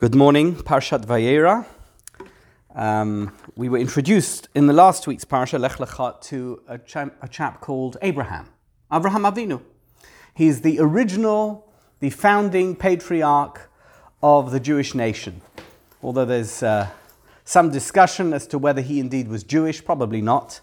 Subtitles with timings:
[0.00, 1.66] Good morning, Parshat Vayera.
[2.72, 7.26] Um, we were introduced in the last week's Parsha, Lech Lecha, to a chap, a
[7.26, 8.46] chap called Abraham,
[8.92, 9.60] Abraham Avinu.
[10.32, 13.68] He's the original, the founding patriarch
[14.22, 15.40] of the Jewish nation.
[16.00, 16.90] Although there's uh,
[17.44, 20.60] some discussion as to whether he indeed was Jewish, probably not.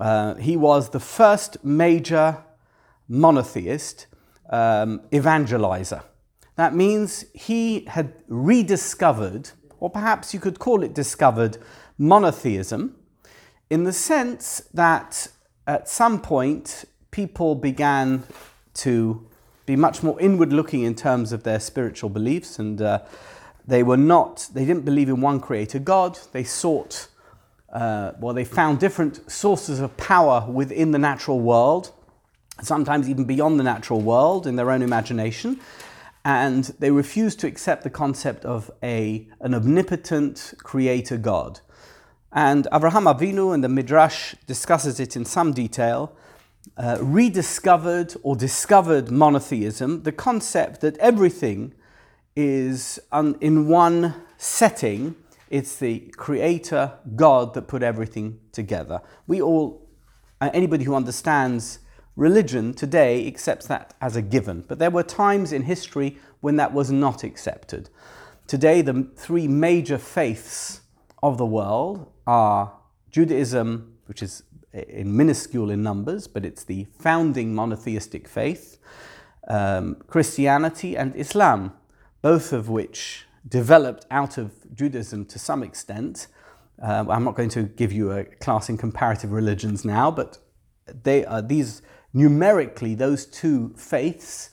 [0.00, 2.38] Uh, he was the first major
[3.06, 4.06] monotheist
[4.48, 6.04] um, evangelizer.
[6.56, 11.58] That means he had rediscovered, or perhaps you could call it discovered,
[11.98, 12.94] monotheism
[13.70, 15.28] in the sense that
[15.66, 18.22] at some point people began
[18.74, 19.26] to
[19.64, 23.00] be much more inward looking in terms of their spiritual beliefs and uh,
[23.66, 26.18] they were not they didn't believe in one creator god.
[26.32, 27.08] They sought
[27.72, 31.92] uh, well they found different sources of power within the natural world
[32.62, 35.60] sometimes even beyond the natural world in their own imagination
[36.26, 41.60] and they refused to accept the concept of a, an omnipotent creator God.
[42.32, 46.16] And Avraham Avinu and the Midrash discusses it in some detail,
[46.76, 51.74] uh, rediscovered or discovered monotheism, the concept that everything
[52.34, 55.14] is un, in one setting.
[55.48, 59.00] It's the creator God that put everything together.
[59.28, 59.88] We all,
[60.40, 61.78] uh, anybody who understands
[62.16, 66.72] Religion today accepts that as a given, but there were times in history when that
[66.72, 67.90] was not accepted.
[68.46, 70.80] Today, the three major faiths
[71.22, 72.72] of the world are
[73.10, 78.78] Judaism, which is in minuscule in numbers, but it's the founding monotheistic faith,
[79.48, 81.72] um, Christianity, and Islam,
[82.22, 86.28] both of which developed out of Judaism to some extent.
[86.82, 90.38] Uh, I'm not going to give you a class in comparative religions now, but
[91.02, 91.82] they are these
[92.16, 94.50] numerically, those two faiths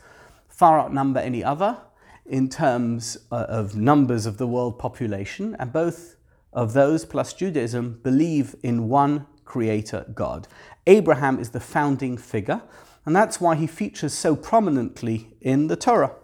[0.50, 1.78] far outnumber any other
[2.26, 6.16] in terms uh, of numbers of the world population, and both
[6.52, 10.48] of those plus Judaism believe in one creator God.
[10.86, 12.62] Abraham is the founding figure,
[13.06, 16.16] and that's why he features so prominently in the Torah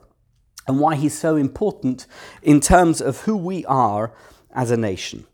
[0.67, 2.05] and why he's so important
[2.43, 4.13] in terms of who we are
[4.51, 5.25] as a nation.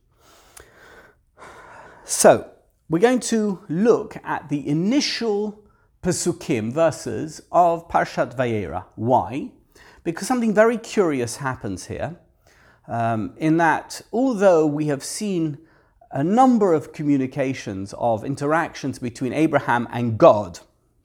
[2.03, 2.49] So,
[2.89, 5.64] we're going to look at the initial
[6.05, 8.85] Pesukim, verses of Parshat Vayera.
[8.93, 9.49] Why?
[10.03, 12.15] Because something very curious happens here,
[12.87, 15.57] um, in that although we have seen
[16.11, 20.59] a number of communications of interactions between Abraham and God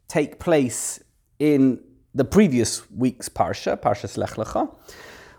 [0.06, 1.02] take place
[1.38, 1.80] in
[2.14, 4.70] the previous week's Parsha, Parshas Lech Lecha,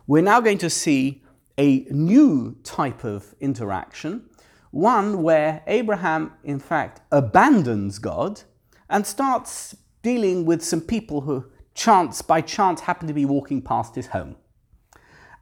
[0.07, 1.23] we're now going to see
[1.59, 4.27] a new type of interaction,
[4.71, 8.41] one where Abraham, in fact, abandons God
[8.91, 13.95] and starts dealing with some people who chance by chance happen to be walking past
[13.95, 14.35] his home.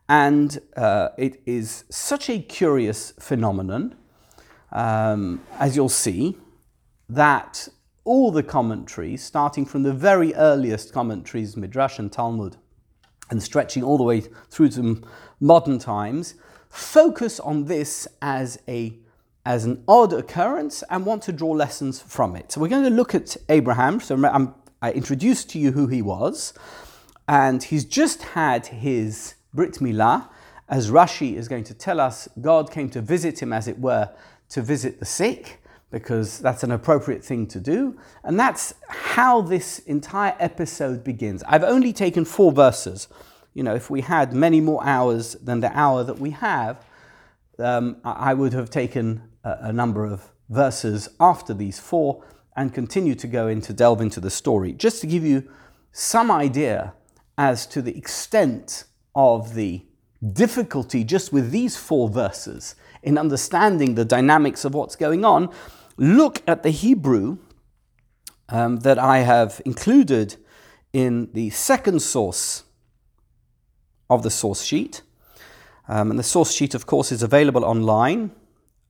[0.07, 3.95] And uh, it is such a curious phenomenon,
[4.71, 6.37] um, as you'll see,
[7.09, 7.67] that
[8.05, 12.57] all the commentaries, starting from the very earliest commentaries, Midrash and Talmud,
[13.29, 15.03] and stretching all the way through to
[15.39, 16.35] modern times,
[16.69, 18.97] focus on this as a
[19.45, 22.51] as an odd occurrence and want to draw lessons from it.
[22.51, 23.99] So we're going to look at Abraham.
[23.99, 26.53] So I'm, I introduced to you who he was,
[27.27, 30.29] and he's just had his Brit Milah.
[30.67, 34.11] As Rashi is going to tell us, God came to visit him, as it were,
[34.49, 37.97] to visit the sick, because that's an appropriate thing to do.
[38.23, 41.43] And that's how this entire episode begins.
[41.47, 43.07] I've only taken four verses.
[43.55, 46.85] You know, if we had many more hours than the hour that we have,
[47.57, 49.23] um, I would have taken
[49.61, 52.23] a, number of verses after these four
[52.55, 55.49] and continue to go into delve into the story, just to give you
[55.91, 56.93] some idea
[57.37, 59.85] as to the extent of the
[60.33, 65.49] difficulty just with these four verses in understanding the dynamics of what's going on.
[65.97, 67.37] Look at the Hebrew
[68.49, 70.35] um, that I have included
[70.91, 72.63] in the second source
[74.09, 75.01] of the source sheet.
[75.87, 78.31] Um, and the source sheet, of course, is available online.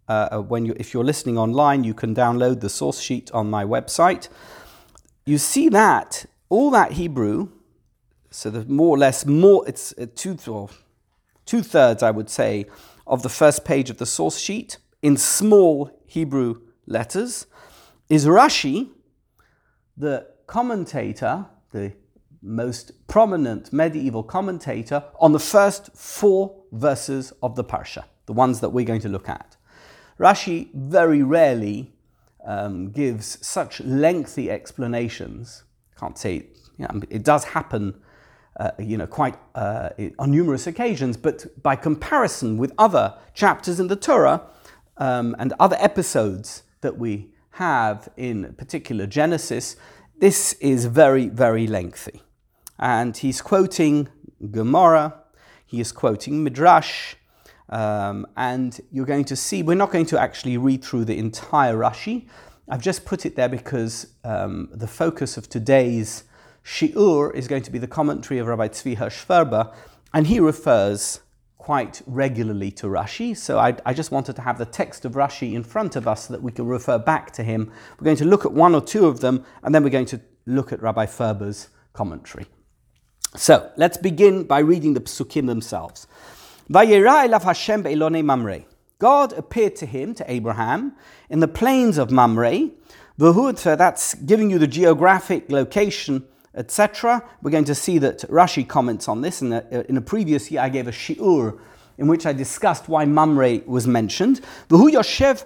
[0.10, 3.48] Uh, uh, when you, if you're listening online, you can download the source sheet on
[3.48, 4.28] my website.
[5.24, 7.50] You see that all that Hebrew,
[8.32, 10.36] so the more or less more, it's uh, two
[11.46, 12.66] two thirds, I would say,
[13.06, 17.46] of the first page of the source sheet in small Hebrew letters,
[18.10, 18.90] is Rashi,
[19.96, 21.94] the commentator, the
[22.42, 28.70] most prominent medieval commentator on the first four verses of the Parsha, the ones that
[28.70, 29.56] we're going to look at.
[30.20, 31.94] Rashi very rarely
[32.46, 35.64] um, gives such lengthy explanations.
[36.00, 37.96] Can't say you know, it does happen
[38.60, 43.88] uh, you know, quite uh, on numerous occasions, but by comparison with other chapters in
[43.88, 44.42] the Torah
[44.98, 49.78] um, and other episodes that we have in particular Genesis,
[50.18, 52.22] this is very, very lengthy.
[52.78, 54.10] And he's quoting
[54.52, 55.16] Gemara,
[55.66, 57.16] he is quoting Midrash,
[57.70, 61.76] um, and you're going to see, we're not going to actually read through the entire
[61.76, 62.28] Rashi.
[62.68, 66.24] I've just put it there because um, the focus of today's
[66.64, 69.26] Shi'ur is going to be the commentary of Rabbi Tzvi Hirsch
[70.14, 71.22] and he refers
[71.58, 73.36] quite regularly to Rashi.
[73.36, 76.28] So I, I, just wanted to have the text of Rashi in front of us
[76.28, 77.72] so that we can refer back to him.
[78.00, 80.22] We're going to look at one or two of them, and then we're going to
[80.46, 82.48] look at Rabbi Ferber's commentary.
[83.36, 86.08] So let's begin by reading the psukim themselves.
[89.00, 90.96] God appeared to him, to Abraham,
[91.30, 92.70] in the plains of Mamre.
[93.18, 96.26] That's giving you the geographic location
[96.56, 97.24] etc.
[97.42, 99.42] We're going to see that Rashi comments on this.
[99.42, 101.60] In a, in a previous year, I gave a shiur
[101.98, 104.42] in which I discussed why Mamre was mentioned.
[104.70, 105.46] V'hu yoshev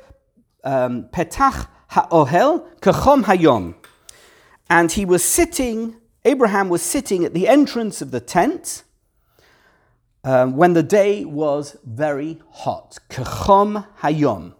[0.64, 3.76] um, petach ha'ohel hayom.
[4.69, 8.84] And he was sitting, Abraham was sitting at the entrance of the tent
[10.24, 12.98] um, when the day was very hot.
[13.10, 14.54] Kachom hayom.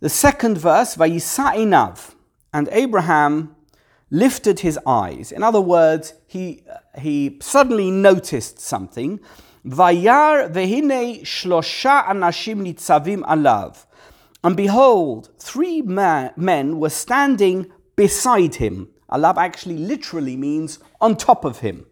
[0.00, 2.14] The second verse, Vayisa
[2.52, 3.54] and Abraham
[4.10, 5.30] lifted his eyes.
[5.30, 6.64] In other words, he,
[6.98, 9.20] he suddenly noticed something.
[9.64, 13.86] Vayar vehine shlosha anashim nitzavim alav.
[14.42, 18.88] And behold, three men were standing beside him.
[19.08, 21.86] Alav actually literally means on top of him.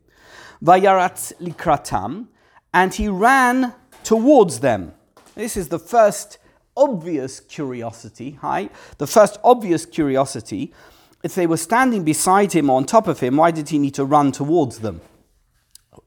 [0.62, 2.26] Vayarat likratam,
[2.72, 3.74] and he ran
[4.04, 4.94] towards them.
[5.34, 6.38] This is the first
[6.76, 8.70] obvious curiosity, hi?
[8.98, 10.72] The first obvious curiosity
[11.22, 13.94] if they were standing beside him or on top of him, why did he need
[13.94, 15.00] to run towards them?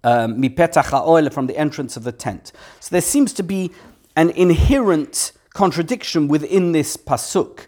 [0.04, 2.52] Um, from the entrance of the tent.
[2.80, 3.72] So there seems to be
[4.16, 7.68] an inherent contradiction within this pasuk.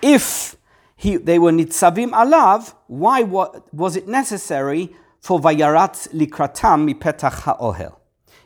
[0.00, 0.56] If
[0.96, 7.96] he, they were nitzavim alav, why was it necessary for vayarat likratam mipetach ha'ohel?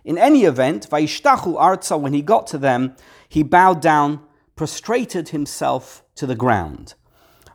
[0.04, 2.96] In any event, vayishtachu arza, when he got to them,
[3.28, 4.20] he bowed down,
[4.56, 6.94] prostrated himself to the ground.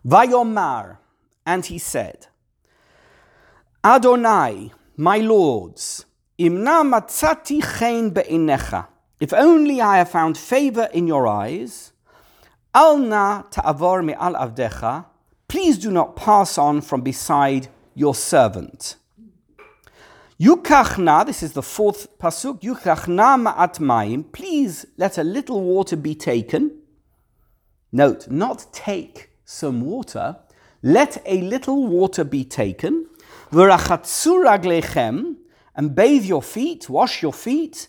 [0.06, 0.97] Vayomar,
[1.45, 2.27] and he said,
[3.83, 6.06] Adonai, my lords,
[6.38, 8.88] imna matzati chen be'inecha,
[9.19, 11.94] if only I have found favor in your eyes,
[12.73, 15.06] alna ta'avor me'al avdecha,
[15.47, 18.97] please do not pass on from beside your servant.
[20.37, 26.13] Yukachna, this is the fourth pasuk, Yukachna ma'at mayim, please let a little water be
[26.13, 26.77] taken.
[27.93, 30.35] Note, not take some water,
[30.83, 33.07] let a little water be taken,
[33.49, 35.35] raglechem,
[35.73, 37.87] and bathe your feet, wash your feet,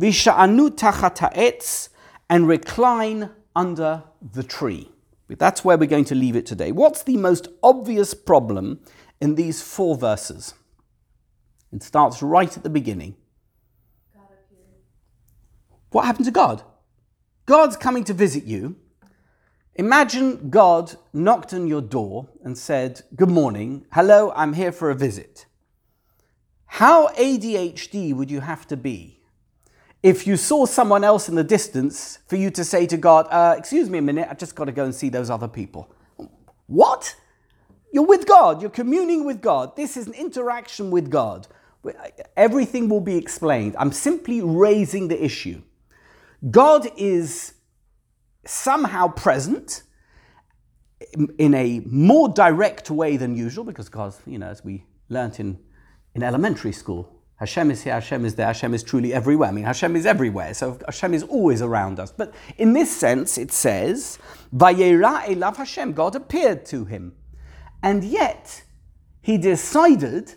[0.00, 1.90] v'sha'anu tachat
[2.30, 4.02] and recline under
[4.32, 4.88] the tree.
[5.28, 6.72] That's where we're going to leave it today.
[6.72, 8.80] What's the most obvious problem
[9.20, 10.54] in these four verses?
[11.72, 13.16] It starts right at the beginning.
[15.90, 16.62] What happened to God?
[17.46, 18.76] God's coming to visit you,
[19.76, 24.94] Imagine God knocked on your door and said, Good morning, hello, I'm here for a
[24.94, 25.46] visit.
[26.66, 29.20] How ADHD would you have to be
[30.02, 33.54] if you saw someone else in the distance for you to say to God, uh,
[33.56, 35.90] Excuse me a minute, I've just got to go and see those other people?
[36.66, 37.16] What?
[37.94, 39.74] You're with God, you're communing with God.
[39.74, 41.46] This is an interaction with God.
[42.36, 43.74] Everything will be explained.
[43.78, 45.62] I'm simply raising the issue.
[46.50, 47.54] God is
[48.44, 49.82] somehow present
[51.38, 55.58] in a more direct way than usual, because, God, you know, as we learnt in,
[56.14, 59.48] in elementary school, Hashem is here, Hashem is there, Hashem is truly everywhere.
[59.48, 62.12] I mean, Hashem is everywhere, so Hashem is always around us.
[62.12, 64.18] But in this sense, it says,
[64.54, 67.14] Vayera elav Hashem, God appeared to him.
[67.82, 68.62] And yet,
[69.20, 70.36] he decided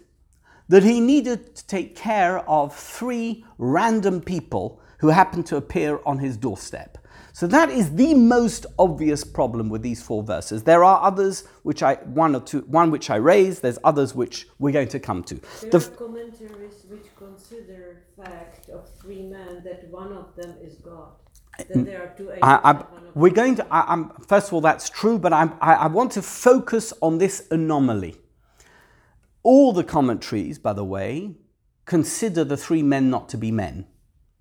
[0.69, 6.19] that he needed to take care of three random people who happened to appear on
[6.19, 6.97] his doorstep.
[7.33, 10.63] So that is the most obvious problem with these four verses.
[10.63, 13.61] There are others which I one or two one which I raised.
[13.61, 15.35] There's others which we're going to come to.
[15.35, 20.55] There the are commentaries which consider the fact of three men that one of them
[20.61, 21.09] is God.
[21.57, 21.85] That mm.
[21.85, 23.67] there are two I, I, we're going to.
[23.69, 27.47] I, first of all, that's true, but I'm, I, I want to focus on this
[27.51, 28.15] anomaly.
[29.45, 31.35] All the commentaries, by the way,
[31.85, 33.85] consider the three men not to be men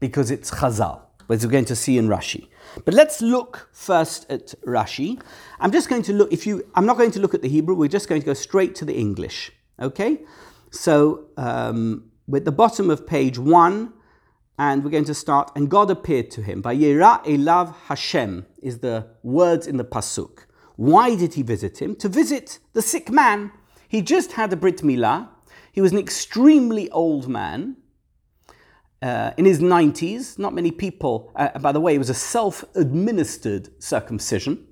[0.00, 2.48] because it's Chazal, as we're going to see in Rashi.
[2.86, 5.20] But let's look first at Rashi.
[5.60, 7.74] I'm just going to look, if you, I'm not going to look at the Hebrew,
[7.74, 9.52] we're just going to go straight to the English.
[9.78, 10.22] Okay?
[10.70, 13.92] So, um, with the bottom of page one,
[14.58, 15.50] and we're going to start.
[15.54, 16.62] And God appeared to him.
[16.62, 20.46] Vayera elav Hashem is the words in the pasuk.
[20.76, 21.94] Why did he visit him?
[21.96, 23.50] To visit the sick man.
[23.94, 25.28] He just had a brit milah.
[25.70, 27.76] He was an extremely old man.
[29.00, 32.64] Uh, in his 90s, not many people, uh, by the way, it was a self
[32.74, 34.66] administered circumcision.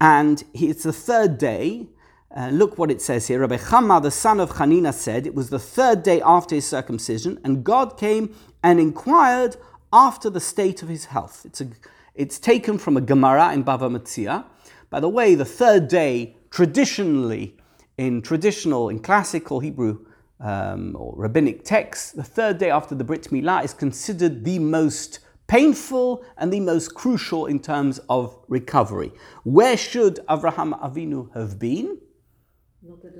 [0.00, 1.88] And he, it's the third day.
[2.32, 3.40] Uh, look what it says here.
[3.40, 7.40] Rabbi Chama, the son of Hanina, said it was the third day after his circumcision,
[7.42, 9.56] and God came and inquired
[9.92, 11.42] after the state of his health.
[11.44, 11.66] It's, a,
[12.14, 14.44] it's taken from a Gemara in Bava Metzia.
[14.90, 17.56] By the way, the third day, traditionally,
[17.98, 20.04] in traditional, in classical Hebrew
[20.40, 25.20] um, or rabbinic texts, the third day after the Brit Milah is considered the most
[25.46, 29.12] painful and the most crucial in terms of recovery.
[29.44, 31.98] Where should Avraham Avinu have been?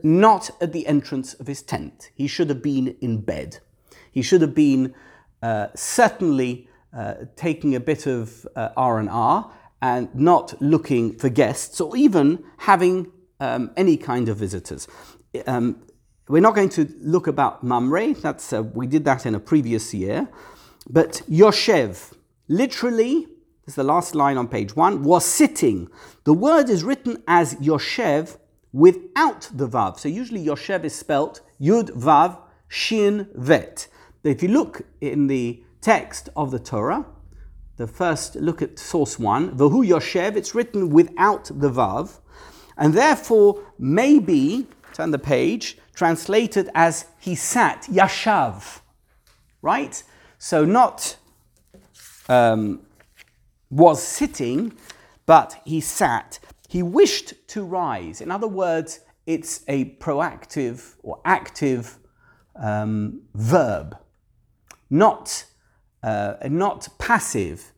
[0.02, 2.10] Not at the entrance of his tent.
[2.14, 3.58] He should have been in bed.
[4.10, 4.94] He should have been
[5.42, 9.50] uh, certainly uh, taking a bit of uh, R&R
[9.82, 13.10] and not looking for guests or even having
[13.40, 14.88] um, any kind of visitors.
[15.46, 15.82] Um,
[16.28, 19.92] we're not going to look about Mamre, that's, uh, we did that in a previous
[19.92, 20.28] year,
[20.88, 22.14] but Yoshev,
[22.48, 23.26] literally,
[23.64, 25.88] this is the last line on page one, was sitting.
[26.24, 28.38] The word is written as Yoshev
[28.72, 29.98] without the Vav.
[29.98, 32.38] So usually Yoshev is spelt Yud Vav
[32.68, 33.88] Shin Vet.
[34.22, 37.06] If you look in the text of the Torah,
[37.76, 42.20] the first look at source one, Vahu Yoshev, it's written without the Vav,
[42.76, 48.80] and therefore maybe, turn the page, translated as he sat, Yashav,
[49.62, 50.02] right?
[50.38, 51.16] So not
[52.28, 52.80] um,
[53.70, 54.72] was sitting,
[55.26, 56.38] but he sat.
[56.68, 58.20] He wished to rise.
[58.20, 61.98] In other words, it's a proactive or active
[62.56, 63.96] um, verb
[64.94, 65.44] not,
[66.02, 67.72] uh, not passive.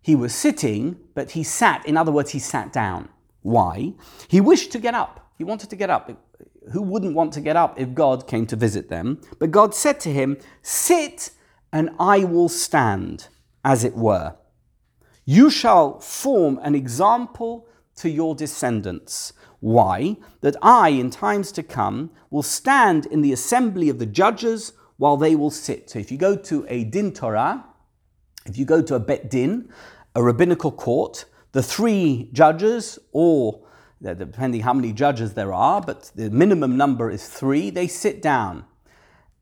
[0.00, 1.86] He was sitting, but he sat.
[1.86, 3.08] In other words, he sat down.
[3.42, 3.94] Why?
[4.28, 5.30] He wished to get up.
[5.36, 6.10] He wanted to get up.
[6.72, 9.20] Who wouldn't want to get up if God came to visit them?
[9.38, 11.32] But God said to him, Sit,
[11.72, 13.28] and I will stand,
[13.64, 14.36] as it were.
[15.24, 19.32] You shall form an example to your descendants.
[19.60, 20.16] Why?
[20.40, 25.16] That I, in times to come, will stand in the assembly of the judges while
[25.16, 25.90] they will sit.
[25.90, 27.64] So if you go to a din Torah,
[28.46, 29.68] if you go to a bet din,
[30.14, 33.60] a rabbinical court, the three judges, or
[34.02, 38.64] depending how many judges there are, but the minimum number is three, they sit down.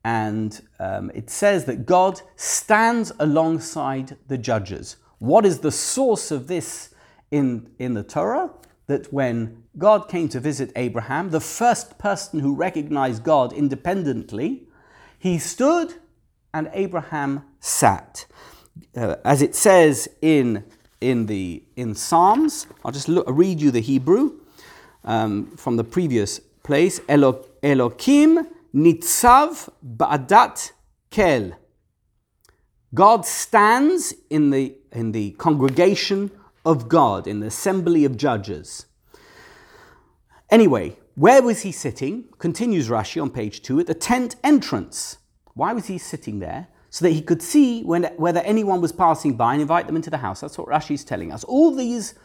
[0.03, 4.97] And um, it says that God stands alongside the judges.
[5.19, 6.93] What is the source of this
[7.29, 8.51] in, in the Torah?
[8.87, 14.67] That when God came to visit Abraham, the first person who recognized God independently
[15.21, 15.93] he stood
[16.51, 18.25] and Abraham sat.
[18.97, 20.63] Uh, as it says in,
[21.01, 24.39] in, the, in Psalms, I'll just look, read you the Hebrew
[25.03, 27.01] um, from the previous place.
[27.09, 30.71] Elo, Elokim nitzav ba'adat
[31.09, 31.51] kel.
[32.93, 36.31] God stands in the, in the congregation
[36.65, 38.85] of God, in the assembly of judges.
[40.49, 42.25] Anyway, where was he sitting?
[42.37, 45.17] Continues Rashi on page two, at the tent entrance.
[45.53, 46.67] Why was he sitting there?
[46.91, 50.09] So that he could see when, whether anyone was passing by and invite them into
[50.09, 50.41] the house.
[50.41, 51.43] That's what Rashi is telling us.
[51.45, 52.15] All these,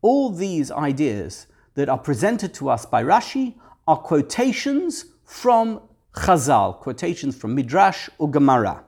[0.00, 5.80] all these ideas that are presented to us by Rashi are quotations from
[6.14, 8.84] Chazal, quotations from Midrash or Gemara.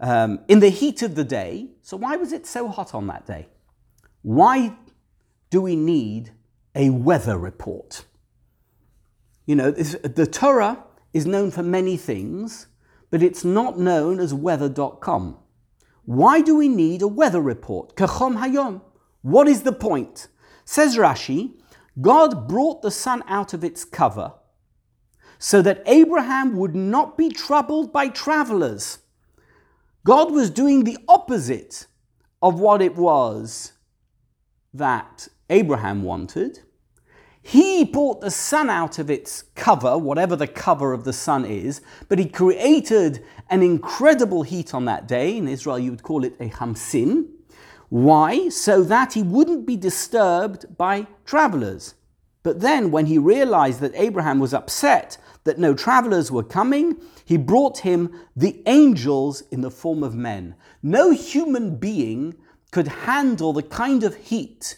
[0.00, 3.26] Um, in the heat of the day, so why was it so hot on that
[3.26, 3.48] day?
[4.22, 4.76] Why
[5.50, 6.30] do we need
[6.76, 8.04] a weather report?
[9.46, 12.67] You know, the Torah is known for many things,
[13.10, 15.38] but it's not known as weather.com.
[16.04, 17.96] Why do we need a weather report?
[17.96, 18.80] Kachom hayom.
[19.22, 20.28] What is the point?
[20.64, 21.54] Says Rashi,
[22.00, 24.32] God brought the sun out of its cover
[25.38, 28.98] so that Abraham would not be troubled by travelers.
[30.04, 31.86] God was doing the opposite
[32.42, 33.72] of what it was
[34.72, 36.60] that Abraham wanted.
[37.48, 41.80] He brought the sun out of its cover, whatever the cover of the sun is,
[42.06, 45.34] but he created an incredible heat on that day.
[45.34, 47.26] In Israel, you would call it a hamsin.
[47.88, 48.50] Why?
[48.50, 51.94] So that he wouldn't be disturbed by travelers.
[52.42, 57.38] But then, when he realized that Abraham was upset that no travelers were coming, he
[57.38, 60.54] brought him the angels in the form of men.
[60.82, 62.34] No human being
[62.72, 64.76] could handle the kind of heat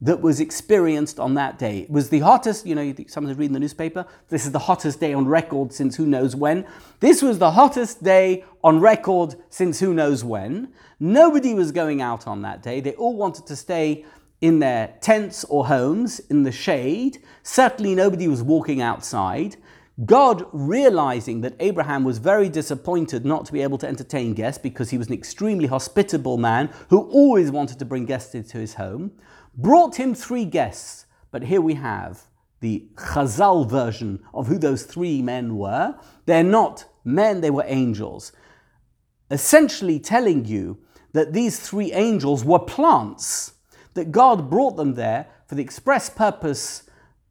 [0.00, 1.80] that was experienced on that day.
[1.80, 4.06] It was the hottest, you know, someone's reading the newspaper.
[4.28, 6.66] This is the hottest day on record since who knows when.
[7.00, 10.72] This was the hottest day on record since who knows when.
[11.00, 12.80] Nobody was going out on that day.
[12.80, 14.04] They all wanted to stay
[14.40, 17.18] in their tents or homes in the shade.
[17.42, 19.56] Certainly nobody was walking outside.
[20.04, 24.90] God, realizing that Abraham was very disappointed not to be able to entertain guests because
[24.90, 29.12] he was an extremely hospitable man who always wanted to bring guests into his home,
[29.56, 31.06] brought him three guests.
[31.30, 32.22] But here we have
[32.60, 35.94] the Chazal version of who those three men were.
[36.26, 38.32] They're not men, they were angels.
[39.30, 40.78] Essentially telling you
[41.12, 43.52] that these three angels were plants,
[43.94, 46.84] that God brought them there for the express purpose.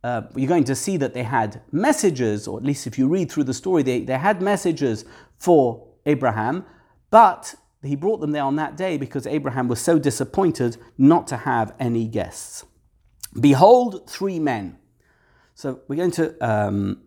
[0.04, 3.32] Uh, you're going to see that they had messages, or at least if you read
[3.32, 5.06] through the story, they, they had messages
[5.38, 6.66] for Abraham,
[7.10, 7.56] but
[7.90, 11.74] he brought them there on that day because Abraham was so disappointed not to have
[11.80, 12.66] any guests.
[13.40, 14.78] Behold, three men.
[15.56, 17.02] So we're going to, um,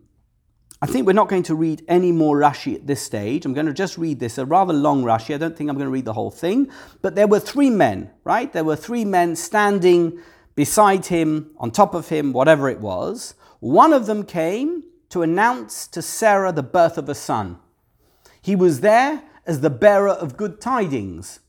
[0.81, 3.45] I think we're not going to read any more Rashi at this stage.
[3.45, 5.33] I'm going to just read this, a rather long Rashi.
[5.33, 6.69] I don't think I'm going to read the whole thing.
[7.01, 8.51] But there were three men, right?
[8.53, 10.19] There were three men standing
[10.55, 13.35] beside him, on top of him, whatever it was.
[13.59, 17.59] One of them came to announce to Sarah the birth of a son.
[18.41, 21.39] He was there as the bearer of good tidings.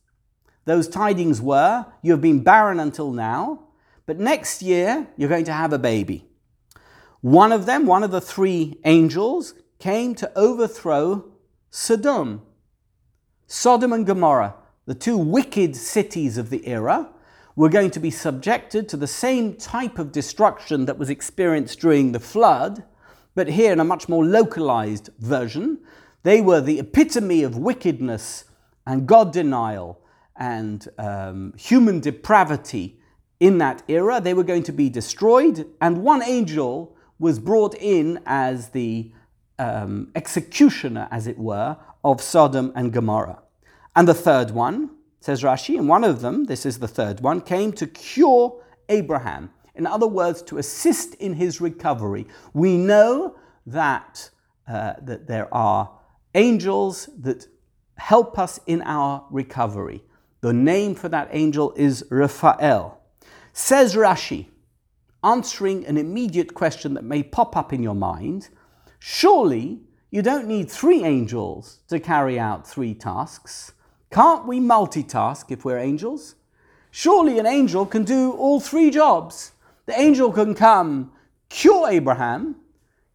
[0.64, 3.64] Those tidings were, You have been barren until now,
[4.06, 6.24] but next year you're going to have a baby.
[7.20, 11.32] One of them, one of the three angels, came to overthrow
[11.70, 12.42] Sodom.
[13.46, 14.54] Sodom and Gomorrah,
[14.86, 17.10] the two wicked cities of the era,
[17.56, 22.12] were going to be subjected to the same type of destruction that was experienced during
[22.12, 22.84] the flood,
[23.34, 25.78] but here in a much more localized version.
[26.22, 28.44] They were the epitome of wickedness
[28.86, 30.00] and God denial
[30.36, 32.98] and um, human depravity
[33.40, 34.20] in that era.
[34.20, 39.12] They were going to be destroyed, and one angel was brought in as the
[39.58, 43.42] um, executioner, as it were, of Sodom and Gomorrah.
[43.96, 47.40] And the third one, says Rashi, and one of them, this is the third one,
[47.40, 49.50] came to cure Abraham.
[49.74, 52.26] In other words, to assist in his recovery.
[52.54, 54.30] We know that,
[54.68, 55.97] uh, that there are
[56.38, 57.48] angels that
[57.96, 60.04] help us in our recovery.
[60.40, 63.00] The name for that angel is Raphael.
[63.52, 64.46] Says Rashi,
[65.24, 68.48] answering an immediate question that may pop up in your mind
[69.00, 73.72] surely you don't need three angels to carry out three tasks.
[74.10, 76.36] Can't we multitask if we're angels?
[76.90, 79.52] Surely an angel can do all three jobs.
[79.86, 81.12] The angel can come,
[81.48, 82.56] cure Abraham,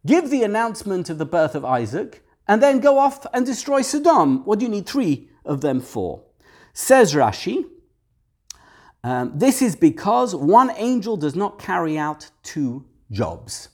[0.06, 4.44] give the announcement of the birth of Isaac, and then go off and destroy Sodom.
[4.44, 6.22] What do you need three of them for?
[6.72, 7.64] Says Rashi,
[9.02, 13.68] um, this is because one angel does not carry out two jobs.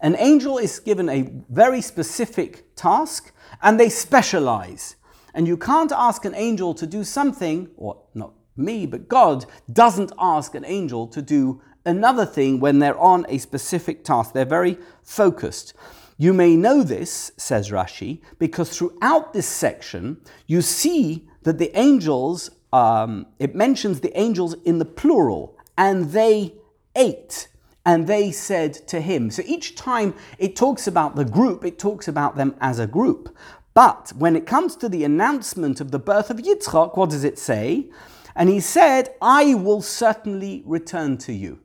[0.00, 4.96] An angel is given a very specific task and they specialize.
[5.34, 10.12] And you can't ask an angel to do something, or not me, but God doesn't
[10.18, 14.32] ask an angel to do another thing when they're on a specific task.
[14.32, 15.74] They're very focused.
[16.18, 22.50] You may know this, says Rashi, because throughout this section you see that the angels
[22.72, 26.54] um, it mentions the angels in the plural, and they
[26.94, 27.48] ate,
[27.84, 29.30] and they said to him.
[29.30, 33.34] So each time it talks about the group, it talks about them as a group.
[33.72, 37.38] But when it comes to the announcement of the birth of Yitzchak, what does it
[37.38, 37.90] say?
[38.34, 41.60] And he said, I will certainly return to you.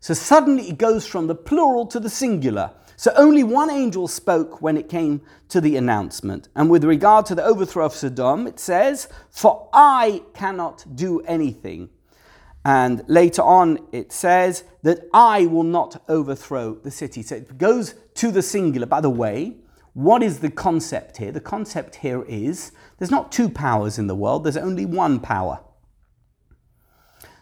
[0.00, 2.72] So suddenly it goes from the plural to the singular.
[2.96, 6.48] So only one angel spoke when it came to the announcement.
[6.56, 11.90] And with regard to the overthrow of Sodom, it says, For I cannot do anything.
[12.64, 17.22] And later on, it says that I will not overthrow the city.
[17.22, 18.86] So it goes to the singular.
[18.86, 19.58] By the way,
[19.92, 21.30] what is the concept here?
[21.30, 25.60] The concept here is there's not two powers in the world, there's only one power.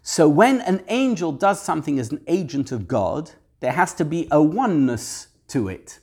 [0.03, 4.29] So when an angel does something as an agent of God, there has to be
[4.31, 6.01] a oneness to it.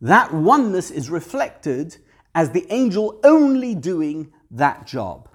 [0.00, 1.98] That oneness is reflected
[2.34, 5.28] as the angel only doing that job.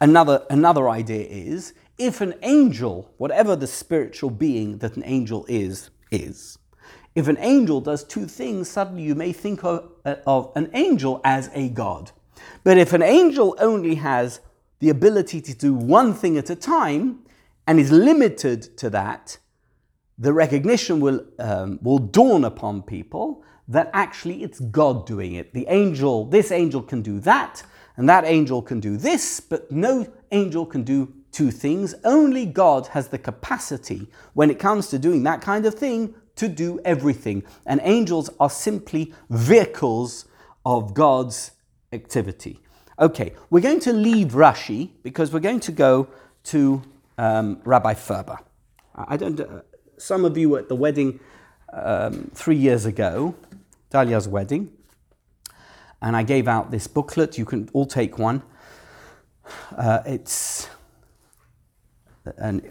[0.00, 5.90] Another, another idea is if an angel, whatever the spiritual being that an angel is,
[6.10, 6.58] is,
[7.14, 11.20] if an angel does two things, suddenly you may think of, uh, of an angel
[11.24, 12.10] as a god.
[12.64, 14.40] But if an angel only has
[14.80, 17.20] the ability to do one thing at a time
[17.66, 19.38] and is limited to that,
[20.18, 25.54] the recognition will, um, will dawn upon people that actually it's God doing it.
[25.54, 27.62] The angel, this angel can do that,
[27.96, 31.94] and that angel can do this, but no angel can do two things.
[32.04, 36.48] Only God has the capacity, when it comes to doing that kind of thing, to
[36.48, 37.44] do everything.
[37.66, 40.26] And angels are simply vehicles
[40.66, 41.52] of God's
[41.92, 42.60] activity.
[42.98, 46.08] Okay, we're going to leave Rashi because we're going to go
[46.44, 46.82] to
[47.18, 48.38] um, Rabbi Ferber.
[48.94, 49.40] I don't.
[49.40, 49.62] Uh,
[49.98, 51.20] some of you were at the wedding
[51.72, 53.34] um, three years ago,
[53.90, 54.70] Dalia's wedding,
[56.00, 57.38] and I gave out this booklet.
[57.38, 58.42] You can all take one.
[59.76, 60.68] Uh, it's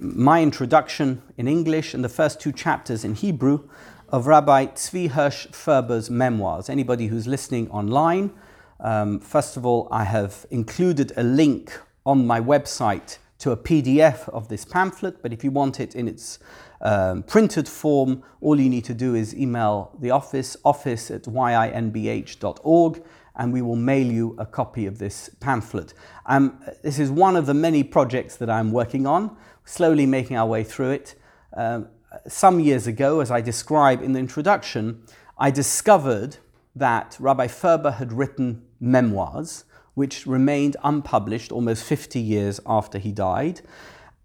[0.02, 3.70] my introduction in English and the first two chapters in Hebrew
[4.10, 6.70] of Rabbi Tzvi Hirsch Ferber's memoirs.
[6.70, 8.32] Anybody who's listening online,
[8.80, 14.30] um, first of all, I have included a link on my website to a PDF
[14.30, 16.40] of this pamphlet, but if you want it in its
[16.80, 23.04] um, printed form, all you need to do is email the office, office at yinbh.org,
[23.36, 25.94] and we will mail you a copy of this pamphlet.
[26.26, 30.48] Um, this is one of the many projects that I'm working on, slowly making our
[30.48, 31.16] way through it.
[31.58, 31.90] Um,
[32.30, 35.04] some years ago, as I describe in the introduction,
[35.38, 36.38] I discovered
[36.78, 43.62] that Rabbi Ferber had written memoirs which remained unpublished almost 50 years after he died.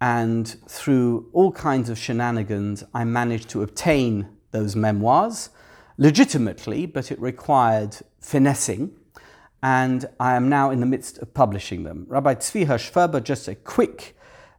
[0.01, 5.49] And through all kinds of shenanigans, I managed to obtain those memoirs
[5.97, 8.91] legitimately, but it required finessing.
[9.61, 12.05] And I am now in the midst of publishing them.
[12.07, 14.17] Rabbi Tzvi Hirsch Ferber, just a quick,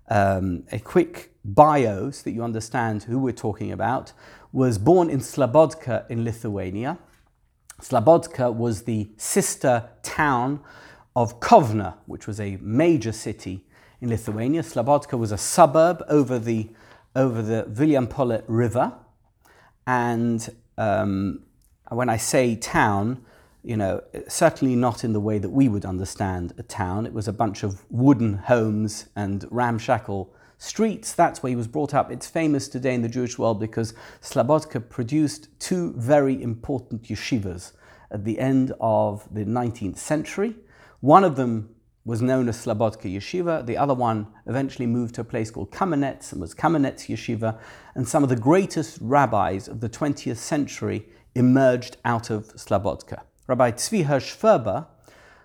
[0.08, 4.12] um, a quick bio so that you understand who we're talking about,
[4.52, 6.98] was born in Slobodka in Lithuania.
[7.80, 10.60] Slobodka was the sister town
[11.20, 13.62] of Kovna, which was a major city
[14.00, 14.62] in Lithuania.
[14.62, 16.70] Slobodka was a suburb over the,
[17.14, 18.94] over the Viljampolė River.
[19.86, 21.42] And um,
[21.90, 23.22] when I say town,
[23.62, 27.04] you know, certainly not in the way that we would understand a town.
[27.04, 31.12] It was a bunch of wooden homes and ramshackle streets.
[31.12, 32.10] That's where he was brought up.
[32.10, 37.72] It's famous today in the Jewish world because Slobodka produced two very important yeshivas
[38.10, 40.54] at the end of the 19th century.
[41.00, 43.64] One of them was known as Slobodka Yeshiva.
[43.64, 47.58] The other one eventually moved to a place called Kamenetz and was Kamenetz Yeshiva.
[47.94, 53.22] And some of the greatest rabbis of the 20th century emerged out of Slobodka.
[53.46, 54.86] Rabbi Tzvi Hirsch Ferber,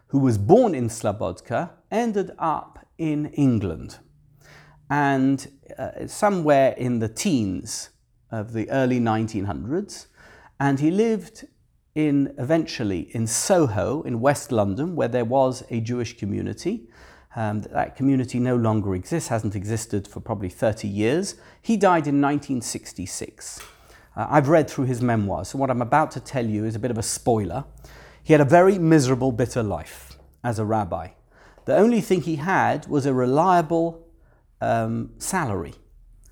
[0.08, 4.00] who was born in Slobodka, ended up in England.
[4.90, 7.90] And uh, somewhere in the teens
[8.30, 10.08] of the early 1900s,
[10.60, 11.48] and he lived
[11.96, 16.90] in eventually in Soho in West London, where there was a Jewish community.
[17.38, 21.36] Um, that community no longer exists, hasn't existed for probably 30 years.
[21.62, 23.60] He died in 1966.
[24.16, 26.80] Uh, I've read through his memoirs, so what I'm about to tell you is a
[26.80, 27.66] bit of a spoiler.
[28.24, 31.10] He had a very miserable, bitter life as a rabbi.
[31.66, 34.08] The only thing he had was a reliable
[34.62, 35.74] um, salary.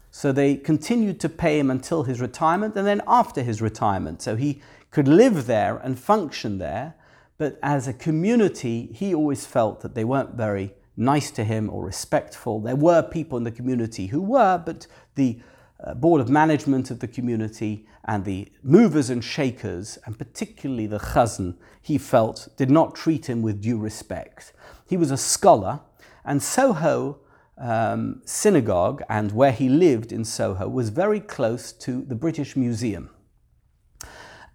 [0.10, 4.21] So they continued to pay him until his retirement and then after his retirement.
[4.21, 4.62] So he
[4.94, 6.94] could live there and function there,
[7.40, 11.84] but as a community, he always felt that they weren't very nice to him or
[11.84, 12.60] respectful.
[12.60, 15.40] There were people in the community who were, but the
[15.84, 21.00] uh, board of management of the community and the movers and shakers, and particularly the
[21.00, 24.54] chazan, he felt did not treat him with due respect.
[24.88, 25.80] He was a scholar,
[26.24, 27.18] and Soho
[27.58, 33.10] um, synagogue and where he lived in Soho was very close to the British Museum.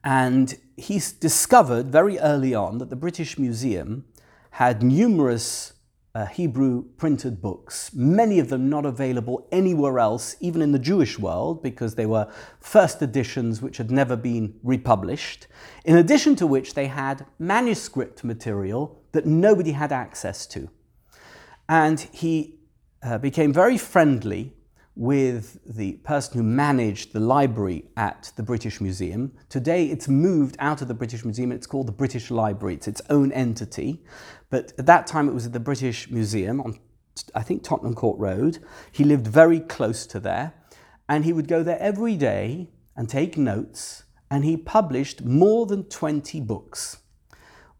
[0.08, 4.06] And he discovered very early on that the British Museum
[4.52, 5.74] had numerous
[6.14, 11.18] uh, Hebrew printed books, many of them not available anywhere else, even in the Jewish
[11.18, 15.46] world, because they were first editions which had never been republished.
[15.84, 20.70] In addition to which, they had manuscript material that nobody had access to.
[21.68, 22.60] And he
[23.02, 24.54] uh, became very friendly
[24.98, 29.32] with the person who managed the library at the British Museum.
[29.48, 33.00] Today it's moved out of the British Museum, it's called the British Library, it's its
[33.08, 34.02] own entity.
[34.50, 36.80] But at that time it was at the British Museum on,
[37.32, 38.58] I think, Tottenham Court Road.
[38.90, 40.54] He lived very close to there,
[41.08, 45.84] and he would go there every day and take notes, and he published more than
[45.84, 47.02] 20 books,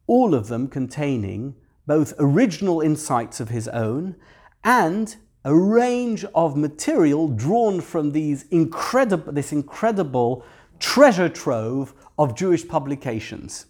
[0.07, 4.15] all of them containing both original insights of his own
[4.63, 10.45] and a range of material drawn from these incredible, this incredible
[10.79, 13.67] treasure trove of Jewish publications.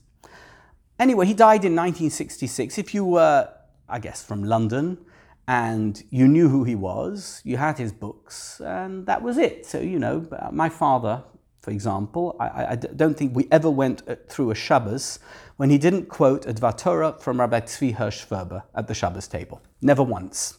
[0.99, 2.79] Anyway, he died in 1966.
[2.79, 3.49] If you were,
[3.89, 4.99] I guess, from London
[5.47, 9.65] and you knew who he was, you had his books, and that was it.
[9.65, 11.23] So, you know, my father,
[11.61, 15.19] for example, I, I don't think we ever went uh, through a Shabbos
[15.57, 19.29] when he didn't quote a Dvar Torah from Rabbi Tzvi Hirsch Ferber at the Shabbos
[19.29, 19.63] table.
[19.81, 20.59] Never once.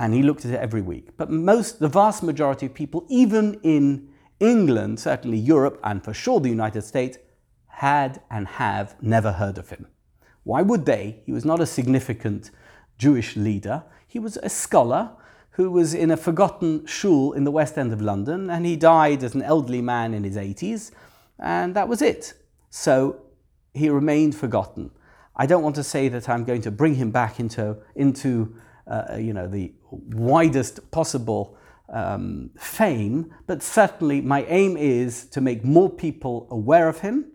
[0.00, 1.10] And he looked at it every week.
[1.18, 4.08] But most, the vast majority of people, even in
[4.40, 7.18] England, certainly Europe, and for sure the United States,
[7.66, 9.86] had and have never heard of him.
[10.42, 11.20] Why would they?
[11.26, 12.50] He was not a significant
[12.96, 13.84] Jewish leader.
[14.08, 15.10] He was a scholar
[15.50, 19.22] who was in a forgotten shul in the West End of London, and he died
[19.22, 20.92] as an elderly man in his 80s,
[21.38, 22.32] and that was it.
[22.70, 23.20] So
[23.74, 24.92] he remained forgotten.
[25.36, 28.56] I don't want to say that I'm going to bring him back into, into
[28.90, 31.56] uh, you know, the widest possible
[31.88, 37.26] um, fame, but certainly my aim is to make more people aware of him.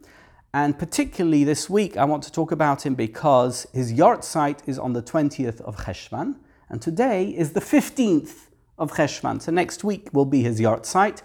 [0.54, 4.94] And particularly this week, I want to talk about him because his yahrzeit is on
[4.94, 6.36] the 20th of Cheshvan,
[6.70, 9.42] and today is the 15th of Cheshvan.
[9.42, 11.22] So next week will be his yahrzeit.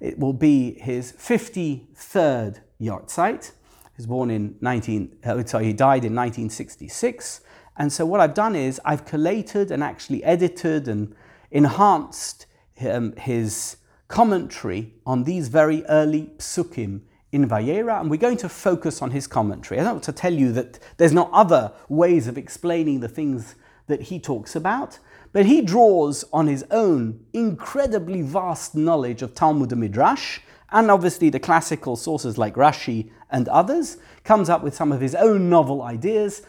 [0.00, 3.46] It will be his 53rd yahrzeit.
[3.46, 7.40] He was born in 19, uh, sorry, he died in 1966.
[7.78, 11.14] And so what I've done is I've collated and actually edited and
[11.50, 12.46] enhanced
[12.84, 13.76] um, his
[14.08, 19.26] commentary on these very early psukim in Vayera, and we're going to focus on his
[19.26, 19.78] commentary.
[19.78, 23.54] I don't want to tell you that there's no other ways of explaining the things
[23.86, 24.98] that he talks about,
[25.32, 31.28] but he draws on his own incredibly vast knowledge of Talmud and Midrash, and obviously
[31.30, 35.82] the classical sources like Rashi and others, comes up with some of his own novel
[35.82, 36.42] ideas.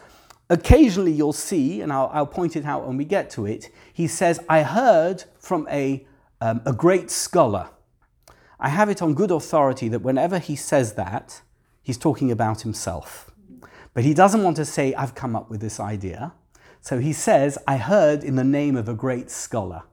[0.50, 4.08] Occasionally you'll see, and I'll, I'll point it out when we get to it, he
[4.08, 6.04] says, I heard from a,
[6.40, 7.70] um, a great scholar.
[8.58, 11.40] I have it on good authority that whenever he says that,
[11.82, 13.30] he's talking about himself.
[13.94, 16.32] But he doesn't want to say, I've come up with this idea.
[16.80, 19.84] So he says, I heard in the name of a great scholar.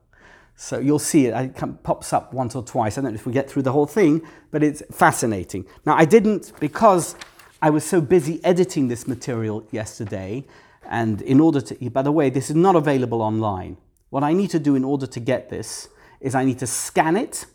[0.56, 2.98] So you'll see it, it pops up once or twice.
[2.98, 5.66] I don't know if we get through the whole thing, but it's fascinating.
[5.86, 7.14] Now, I didn't, because
[7.60, 10.44] I was so busy editing this material yesterday,
[10.88, 13.78] and in order to, by the way, this is not available online.
[14.10, 15.88] What I need to do in order to get this
[16.20, 17.46] is I need to scan it,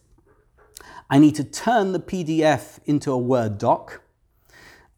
[1.09, 4.01] I need to turn the PDF into a Word doc,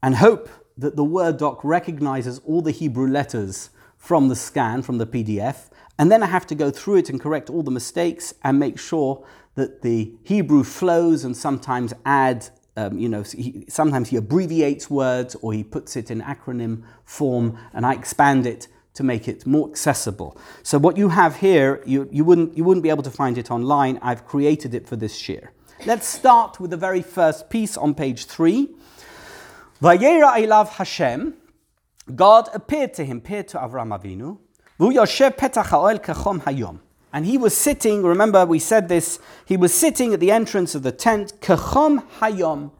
[0.01, 4.97] and hope that the Word doc recognizes all the Hebrew letters from the scan, from
[4.97, 8.33] the PDF, and then I have to go through it and correct all the mistakes
[8.43, 14.09] and make sure that the Hebrew flows and sometimes add, um, you know, he, sometimes
[14.09, 19.03] he abbreviates words or he puts it in acronym form and I expand it to
[19.03, 20.37] make it more accessible.
[20.63, 23.51] So what you have here, you, you, wouldn't, you wouldn't be able to find it
[23.51, 23.99] online.
[24.01, 25.51] I've created it for this year.
[25.85, 28.69] Let's start with the very first piece on page three.
[29.81, 31.33] Vayera Elav Hashem,
[32.15, 34.39] God appeared to him, appeared to Avram Avinu,
[37.15, 40.83] and he was sitting, remember we said this, he was sitting at the entrance of
[40.83, 42.71] the tent, kachom hayom.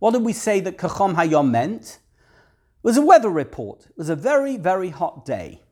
[0.00, 1.84] What did we say that kachom hayom meant?
[1.84, 3.86] It was a weather report.
[3.88, 5.62] It was a very, very hot day.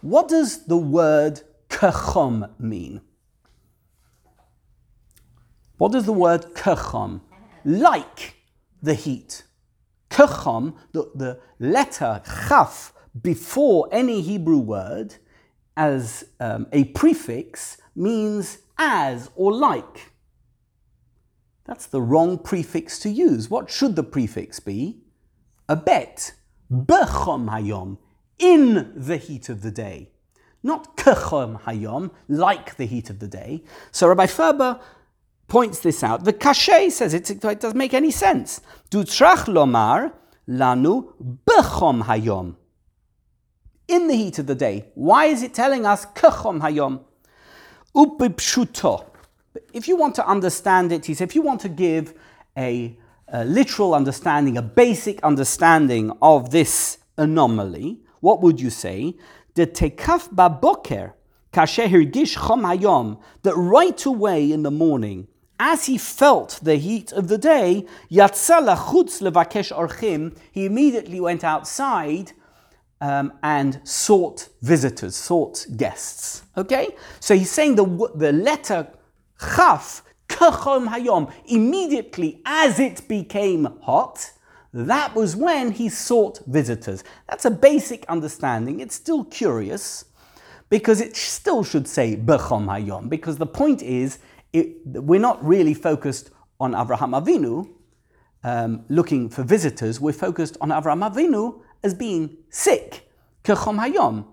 [0.00, 3.02] What does the word kachom mean?
[5.76, 7.20] What does the word kachom?
[7.62, 8.36] Like
[8.82, 9.42] the heat.
[10.08, 15.16] Kachom, the, the letter chaf, before any Hebrew word
[15.76, 20.12] as um, a prefix means as or like.
[21.64, 23.48] That's the wrong prefix to use.
[23.48, 25.02] What should the prefix be?
[25.68, 26.32] A bet.
[26.72, 27.98] Bechom hayom,
[28.38, 30.10] in the heat of the day.
[30.62, 33.64] Not kechom hayom, like the heat of the day.
[33.90, 34.80] So Rabbi Ferber
[35.48, 36.24] points this out.
[36.24, 38.60] The Kashay says it, it doesn't make any sense.
[38.88, 40.12] Du trach lomar
[40.48, 41.12] lanu
[41.44, 42.56] bechom hayom
[43.90, 44.86] in the heat of the day.
[44.94, 47.00] Why is it telling us kachom hayom?
[49.72, 52.14] If you want to understand it, he said, if you want to give
[52.56, 52.96] a,
[53.28, 59.16] a literal understanding, a basic understanding of this anomaly, what would you say?
[59.54, 61.14] The tekaf baboker.
[61.52, 61.68] That
[63.56, 65.26] right away in the morning,
[65.58, 67.86] as he felt the heat of the day,
[70.52, 72.32] he immediately went outside
[73.00, 76.42] um, and sought visitors, sought guests.
[76.56, 76.88] Okay?
[77.20, 78.88] So he's saying the, the letter
[79.40, 84.32] chaf, kachom hayom, immediately as it became hot,
[84.72, 87.02] that was when he sought visitors.
[87.28, 88.80] That's a basic understanding.
[88.80, 90.04] It's still curious
[90.68, 94.18] because it still should say bechom hayom, because the point is
[94.52, 97.68] it, we're not really focused on Avraham Avinu
[98.44, 100.00] um, looking for visitors.
[100.00, 103.08] We're focused on Avraham Avinu as being sick.
[103.44, 104.26] Kechom hayom.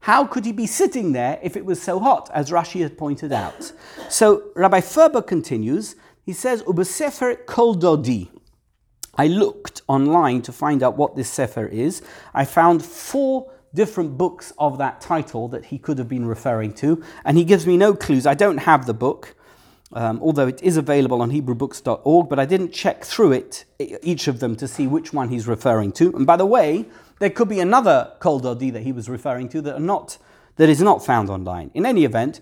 [0.00, 3.32] How could he be sitting there if it was so hot, as Rashi had pointed
[3.32, 3.72] out?
[4.08, 8.28] So Rabbi Ferber continues, he says, Ubesefer Kol Dodi.
[9.14, 12.02] I looked online to find out what this sefer is.
[12.34, 17.02] I found four different books of that title that he could have been referring to,
[17.24, 18.26] and he gives me no clues.
[18.26, 19.36] I don't have the book,
[19.94, 24.40] um, although it is available on HebrewBooks.org, but I didn't check through it, each of
[24.40, 26.14] them, to see which one he's referring to.
[26.16, 26.86] And by the way,
[27.18, 30.18] there could be another Kol Dodi that he was referring to that, are not,
[30.56, 31.70] that is not found online.
[31.74, 32.40] In any event,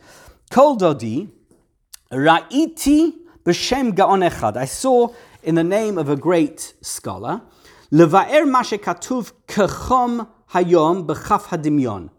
[0.50, 1.28] Kol Dodi,
[2.12, 4.56] Ra'iti b'shem ga'on echad.
[4.56, 7.42] I saw in the name of a great scholar,
[7.92, 12.10] Leva'er ma shekatuv kechom hayom b'chaf hadimyon.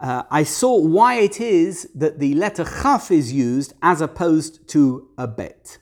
[0.00, 5.08] Uh, I saw why it is that the letter chaf is used as opposed to
[5.18, 5.76] a bet.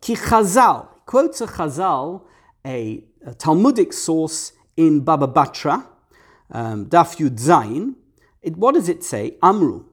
[0.00, 2.22] Ki Chazal quotes a Chazal,
[2.66, 5.86] a, a Talmudic source in Baba Batra,
[6.50, 7.94] um, Daf Yud Zayin.
[8.42, 9.36] It, what does it say?
[9.40, 9.84] Amru.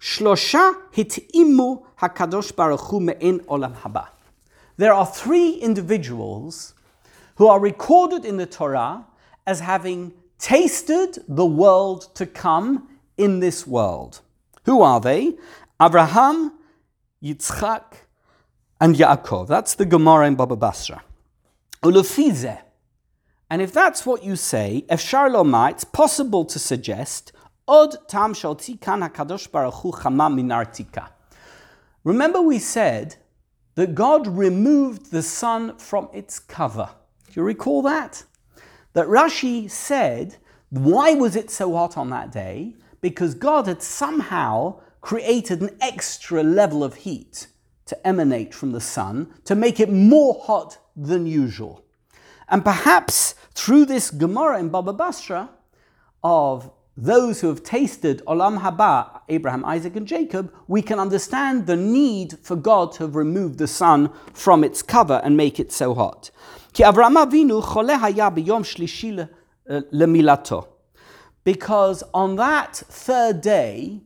[0.00, 4.06] Shlosha hit'imu hakadosh baruch hu me'in olam haba.
[4.76, 6.74] There are three individuals
[7.34, 9.04] who are recorded in the Torah
[9.48, 12.86] as having tasted the world to come
[13.20, 14.20] in this world.
[14.64, 15.36] Who are they?
[15.80, 16.58] Abraham,
[17.22, 17.84] Yitzchak,
[18.80, 19.46] and Yaakov.
[19.46, 21.02] That's the Gemara in Baba Basra.
[21.82, 22.62] Ulufize.
[23.50, 27.32] And if that's what you say, if Lomar, it's possible to suggest
[27.68, 28.32] Od tam
[30.38, 31.08] minartika.
[32.04, 33.16] Remember we said
[33.74, 36.88] that God removed the sun from its cover.
[37.26, 38.24] Do you recall that?
[38.94, 40.36] That Rashi said,
[40.70, 42.74] why was it so hot on that day?
[43.00, 47.46] Because God had somehow created an extra level of heat
[47.86, 51.84] to emanate from the sun to make it more hot than usual.
[52.48, 55.50] And perhaps through this Gemara in Baba Basra
[56.22, 61.76] of those who have tasted Olam Haba, Abraham, Isaac, and Jacob, we can understand the
[61.76, 65.94] need for God to have removed the sun from its cover and make it so
[65.94, 66.30] hot.
[71.44, 74.00] Because on that third day,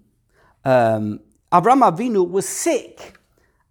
[0.65, 1.21] um,
[1.53, 3.19] Avinu was sick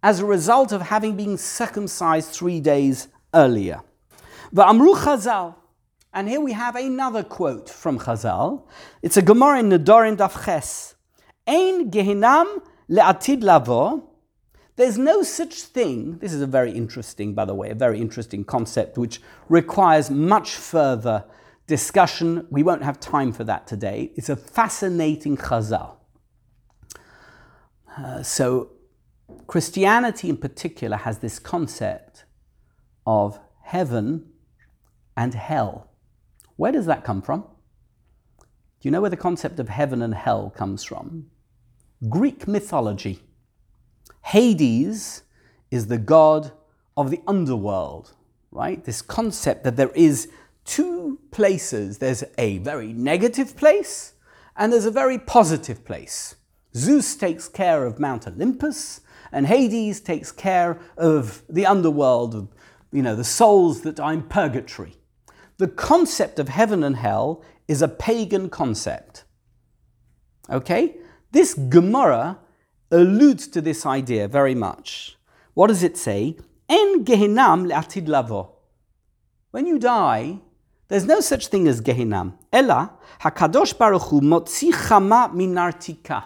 [0.02, 3.80] as a result of having been circumcised three days earlier.
[4.52, 5.54] But Amru Chazal,
[6.12, 8.64] and here we have another quote from Chazal.
[9.02, 10.94] It's a Gemara in Nedarim Daf Ches.
[11.46, 14.10] Ein gehinam le'atid lavo.
[14.76, 16.18] There's no such thing.
[16.18, 20.54] This is a very interesting, by the way, a very interesting concept which requires much
[20.54, 21.24] further
[21.66, 22.46] discussion.
[22.50, 24.12] We won't have time for that today.
[24.16, 25.96] It's a fascinating Chazal.
[27.96, 28.70] Uh, so,
[29.46, 32.24] Christianity in particular has this concept
[33.06, 34.26] of heaven
[35.16, 35.90] and hell.
[36.56, 37.42] Where does that come from?
[38.40, 41.30] Do you know where the concept of heaven and hell comes from?
[42.08, 43.20] Greek mythology.
[44.24, 45.22] Hades
[45.70, 46.52] is the god
[46.96, 48.14] of the underworld,
[48.50, 48.84] right?
[48.84, 50.28] This concept that there is
[50.64, 54.14] two places there's a very negative place
[54.56, 56.36] and there's a very positive place.
[56.76, 59.00] Zeus takes care of Mount Olympus,
[59.32, 62.48] and Hades takes care of the underworld,
[62.92, 64.96] you know, the souls that are in purgatory.
[65.58, 69.24] The concept of heaven and hell is a pagan concept.
[70.50, 70.96] Okay?
[71.32, 72.38] This Gemara
[72.90, 75.16] alludes to this idea very much.
[75.54, 76.36] What does it say?
[76.68, 78.56] En Gehinam le'atid lavo.
[79.50, 80.40] When you die,
[80.88, 82.34] there's no such thing as Gehinam.
[82.52, 86.24] Ella hakadosh baruch hu motzi chama minartika.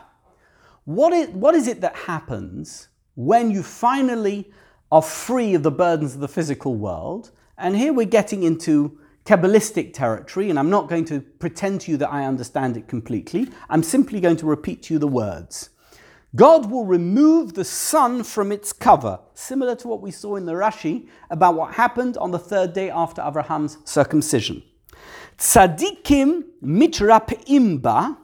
[0.84, 4.50] What is, what is it that happens when you finally
[4.90, 7.30] are free of the burdens of the physical world?
[7.56, 11.98] And here we're getting into Kabbalistic territory, and I'm not going to pretend to you
[11.98, 13.48] that I understand it completely.
[13.68, 15.68] I'm simply going to repeat to you the words.
[16.36, 20.52] God will remove the sun from its cover, similar to what we saw in the
[20.52, 24.62] Rashi about what happened on the third day after Abraham's circumcision.
[25.38, 28.16] Tzadikim mitrapeimba,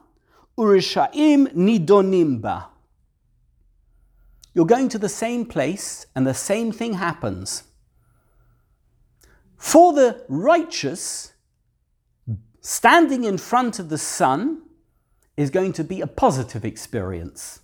[0.57, 2.67] urishaim nidonimba.
[4.53, 7.63] You're going to the same place, and the same thing happens.
[9.57, 11.33] For the righteous,
[12.61, 14.61] standing in front of the sun
[15.35, 17.61] is going to be a positive experience.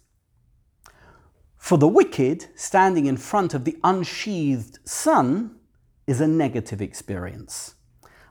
[1.62, 5.60] For the wicked, standing in front of the unsheathed sun
[6.08, 7.76] is a negative experience.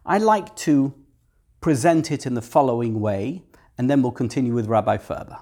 [0.04, 0.94] I like to
[1.60, 3.44] present it in the following way,
[3.78, 5.38] and then we'll continue with Rabbi Ferber.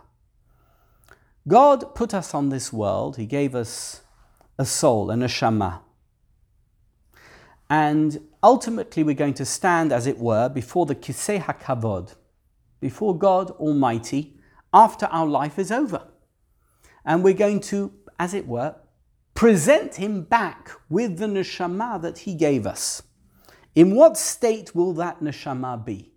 [1.48, 4.02] God put us on this world, He gave us
[4.58, 5.80] a soul, and a neshama.
[7.70, 12.16] And ultimately, we're going to stand, as it were, before the Kisei HaKavod,
[12.80, 14.36] before God Almighty,
[14.74, 16.06] after our life is over.
[17.08, 17.90] And we're going to,
[18.20, 18.76] as it were,
[19.34, 23.02] present Him back with the neshama that He gave us.
[23.74, 26.12] In what state will that neshama be?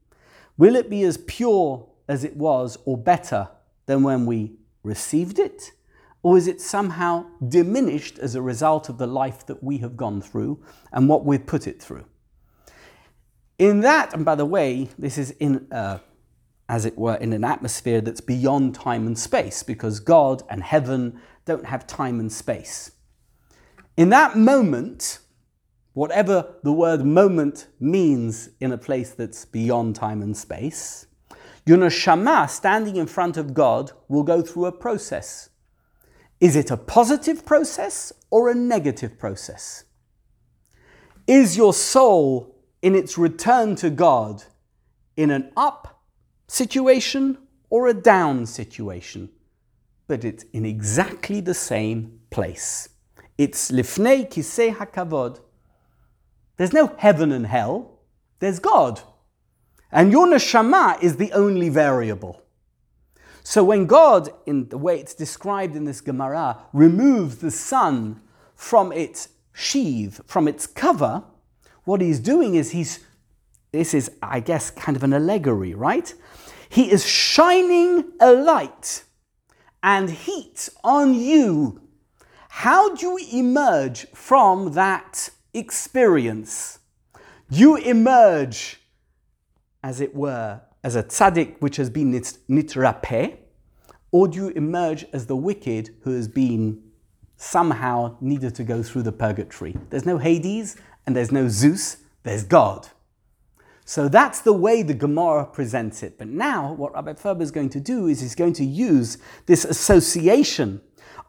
[0.57, 3.47] Will it be as pure as it was or better
[3.85, 5.71] than when we received it?
[6.23, 10.21] Or is it somehow diminished as a result of the life that we have gone
[10.21, 10.61] through
[10.91, 12.05] and what we've put it through?
[13.57, 15.99] In that, and by the way, this is in, uh,
[16.71, 21.19] as it were, in an atmosphere that's beyond time and space because God and heaven
[21.43, 22.91] don't have time and space.
[23.97, 25.19] In that moment,
[25.91, 31.07] whatever the word moment means in a place that's beyond time and space,
[31.65, 35.49] your neshama standing in front of God will go through a process.
[36.39, 39.83] Is it a positive process or a negative process?
[41.27, 44.45] Is your soul in its return to God
[45.17, 46.00] in an up
[46.51, 47.37] situation
[47.69, 49.29] or a down situation?
[50.07, 52.89] But it's in exactly the same place.
[53.37, 55.39] It's lifnei kisei hakavod.
[56.57, 57.99] There's no heaven and hell.
[58.39, 59.01] There's God.
[59.91, 62.41] And your neshama is the only variable.
[63.43, 68.21] So when God, in the way it's described in this Gemara, removes the sun
[68.55, 71.23] from its sheath, from its cover,
[71.85, 72.99] what he's doing is he's,
[73.71, 76.13] this is, I guess, kind of an allegory, right?
[76.71, 79.03] He is shining a light
[79.83, 81.81] and heat on you.
[82.47, 86.79] How do you emerge from that experience?
[87.49, 88.79] You emerge,
[89.83, 92.11] as it were, as a tzaddik which has been
[92.47, 93.37] nitrape,
[94.11, 96.81] or do you emerge as the wicked who has been
[97.35, 99.75] somehow needed to go through the purgatory?
[99.89, 102.87] There's no Hades and there's no Zeus, there's God.
[103.91, 106.17] So that's the way the Gemara presents it.
[106.17, 109.17] But now, what Rabbi Ferber is going to do is he's going to use
[109.47, 110.79] this association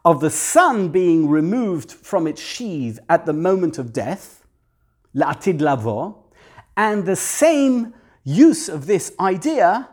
[0.05, 4.45] of the sun being removed from its sheath at the moment of death,
[5.13, 6.23] la'atid lavo,
[6.77, 7.93] and the same
[8.23, 9.89] use of this idea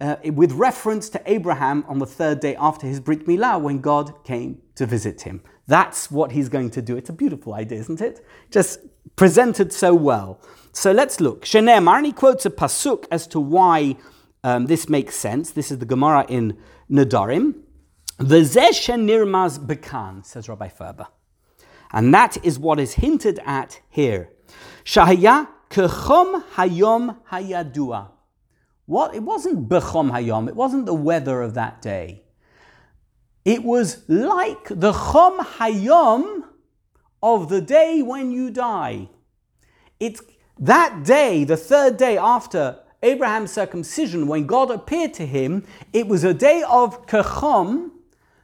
[0.00, 4.24] uh, with reference to Abraham on the third day after his Brit Milah when God
[4.24, 5.40] came to visit him.
[5.66, 6.96] That's what he's going to do.
[6.96, 8.24] It's a beautiful idea, isn't it?
[8.50, 8.80] Just
[9.16, 10.40] presented so well.
[10.72, 11.44] So let's look.
[11.44, 13.96] Shenemar, and he quotes a pasuk as to why
[14.42, 15.50] um, this makes sense.
[15.50, 16.58] This is the Gemara in
[16.90, 17.54] Nedarim.
[18.18, 21.06] V'zeh nirmaz bekan, says Rabbi Ferber.
[21.92, 24.30] And that is what is hinted at here.
[24.84, 28.10] Shahaya kechom hayom hayadua.
[28.86, 29.14] What?
[29.14, 30.48] It wasn't bechom hayom.
[30.48, 32.22] It wasn't the weather of that day.
[33.44, 36.44] It was like the chom hayom
[37.22, 39.08] of the day when you die.
[39.98, 40.22] It's
[40.58, 46.22] that day, the third day after Abraham's circumcision, when God appeared to him, it was
[46.22, 47.90] a day of kechom,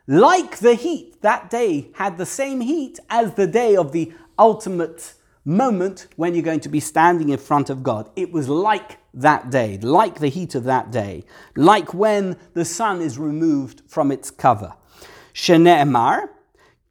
[0.09, 1.23] like the heat.
[1.23, 6.43] That day had the same heat as the day of the ultimate moment when you're
[6.43, 8.11] going to be standing in front of God.
[8.17, 11.25] It was like that day, like the heat of that day,
[11.57, 14.75] like when the sun is removed from its cover.
[15.33, 16.29] Shene'emar,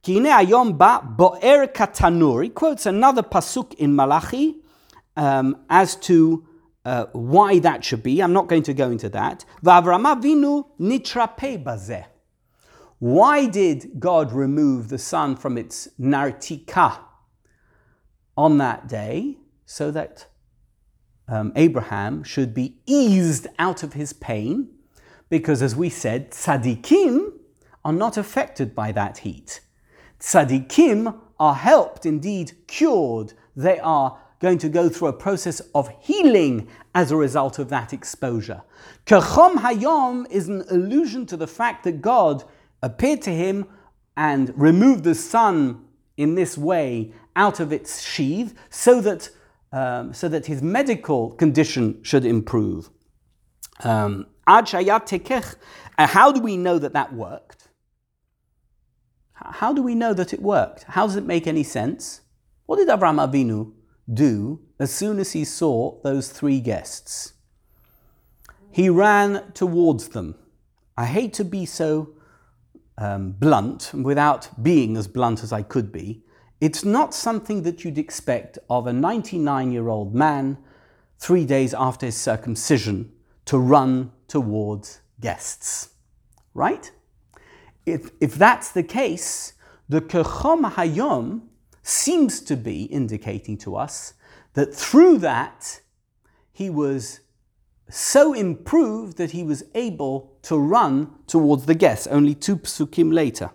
[0.04, 2.44] Kine ayom ba bo'er katanur.
[2.44, 4.56] He quotes another pasuk in Malachi
[5.18, 6.46] um, as to
[6.86, 8.22] uh, why that should be.
[8.22, 9.44] I'm not going to go into that.
[9.66, 12.06] V'Avram nitrape bazeh.
[13.00, 17.00] Why did God remove the sun from its nartika
[18.38, 19.40] on that day?
[19.66, 20.28] So that
[21.28, 24.70] um, Abraham should be eased out of his pain,
[25.30, 27.34] because as we said, tzaddikim
[27.88, 29.62] are not affected by that heat.
[30.20, 33.32] Tzaddikim are helped, indeed cured.
[33.56, 37.94] They are going to go through a process of healing as a result of that
[37.94, 38.62] exposure.
[39.06, 42.44] Kechom Hayom is an allusion to the fact that God
[42.84, 43.66] appeared to him
[44.18, 45.86] and removed the sun
[46.18, 49.30] in this way out of its sheath so that,
[49.72, 52.90] um, so that his medical condition should improve.
[53.86, 54.62] Um, how
[56.32, 57.57] do we know that that worked?
[59.40, 60.84] How do we know that it worked?
[60.84, 62.22] How does it make any sense?
[62.66, 63.74] What did Abraham Avinu
[64.12, 67.34] do as soon as he saw those three guests?
[68.72, 70.36] He ran towards them.
[70.98, 72.14] I hate to be so
[72.98, 76.24] um, blunt, without being as blunt as I could be.
[76.60, 80.58] It's not something that you'd expect of a 99 year old man
[81.20, 83.12] three days after his circumcision
[83.46, 85.90] to run towards guests.
[86.54, 86.92] Right?
[87.87, 89.55] If, if that's the case,
[89.89, 91.43] the Kechom Hayom
[91.83, 94.15] seems to be indicating to us
[94.55, 95.81] that through that
[96.53, 97.21] he was
[97.91, 103.51] so improved that he was able to run towards the guests, only two psukim later.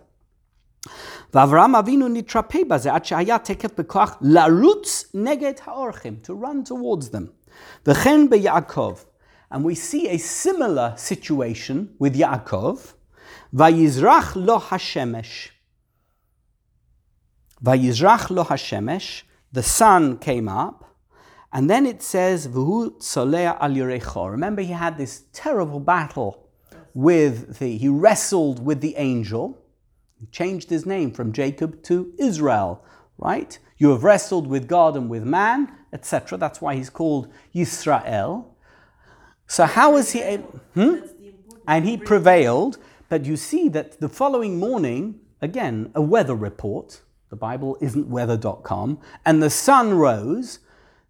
[1.34, 7.28] ואברהם אבינו נתרפא בזה עד שהיה תקף בכוח לרוץ נגד האורחים, to run towards them.
[7.86, 8.94] וכן ביעקב,
[9.50, 12.92] And we see a similar situation with Yaakov.
[13.53, 15.49] Vayizrach lo hashemesh.
[17.63, 19.23] Vayizrach lo hashemesh.
[19.51, 20.83] The sun came up.
[21.51, 24.29] And then it says, V'hu tzolea al.
[24.29, 26.49] Remember, he had this terrible battle
[26.95, 29.59] with the, he wrestled with the angel.
[30.19, 32.83] He changed his name from Jacob to Israel,
[33.19, 33.57] right?
[33.77, 36.39] You have wrestled with God and with man, etc.
[36.39, 38.45] That's why he's called Yisrael.
[39.45, 40.59] So how was he able?
[40.73, 40.95] Hmm?
[41.67, 42.79] And he prevailed.
[43.13, 47.01] But you see that the following morning, again, a weather report.
[47.29, 48.99] The Bible isn't weather.com.
[49.23, 50.57] And the sun rose.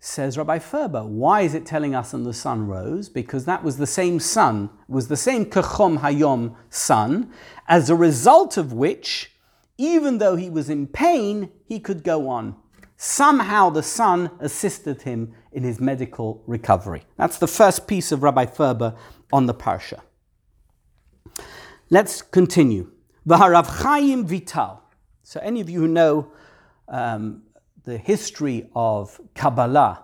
[0.02, 3.08] Says Rabbi Ferber, why is it telling us and the sun rose?
[3.08, 7.32] Because that was the same sun, was the same Kechom Hayom sun,
[7.70, 9.32] as a result of which,
[9.78, 12.58] even though he was in pain, he could go on.
[12.98, 17.04] Somehow the sun assisted him in his medical recovery.
[17.16, 18.94] That's the first piece of Rabbi Ferber
[19.32, 20.02] on the Parsha.
[21.94, 22.90] Let's continue.
[23.28, 24.82] V'harav Chaim Vital.
[25.22, 26.32] So any of you who know
[26.88, 27.44] um,
[27.84, 30.02] the history of Kabbalah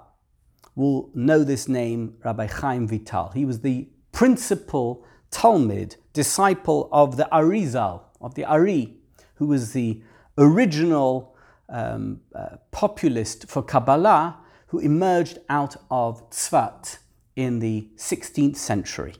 [0.76, 3.30] will know this name, Rabbi Chaim Vital.
[3.30, 8.96] He was the principal talmid, disciple of the Arizal, of the Ari,
[9.38, 10.04] who was the
[10.38, 11.36] original
[11.70, 14.38] um, uh, populist for Kabbalah
[14.68, 17.00] who emerged out of Tzfat
[17.36, 19.16] in the 16th century.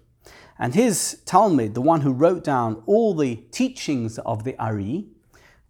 [0.60, 5.06] And his talmid, the one who wrote down all the teachings of the Ari,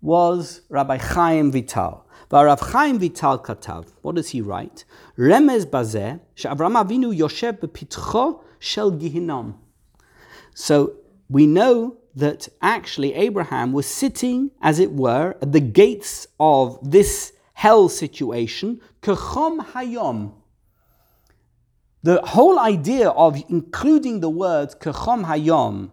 [0.02, 2.08] was Rabbi Chaim Vital.
[2.32, 4.86] Rav Chaim Vital Katav, what does he write?
[5.18, 9.56] Remez bazeh she'Avram Avinu Yoshev b'pitcho shel Gihinam.
[10.56, 10.94] So
[11.30, 17.34] we know that actually Abraham was sitting, as it were, at the gates of this
[17.54, 20.34] hell situation, kechom hayom,
[22.02, 25.92] the whole idea of including the word kechom hayom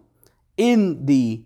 [0.55, 1.43] in the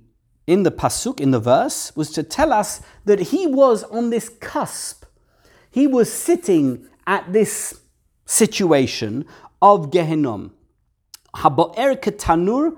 [0.48, 4.28] in the pasuk, in the verse, was to tell us that he was on this
[4.28, 5.06] cusp.
[5.70, 7.82] He was sitting at this
[8.26, 9.26] situation
[9.62, 10.52] of Gehenom.
[11.36, 12.78] Habo'er ketanur,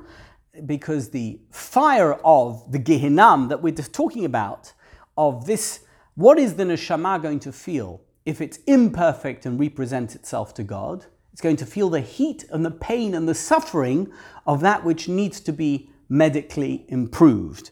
[0.66, 4.74] because the fire of the Gehinnom that we're just talking about,
[5.18, 5.80] of this,
[6.16, 11.06] what is the neshama going to feel if it's imperfect and represents itself to God?
[11.34, 14.12] It's going to feel the heat and the pain and the suffering
[14.46, 17.72] of that which needs to be medically improved.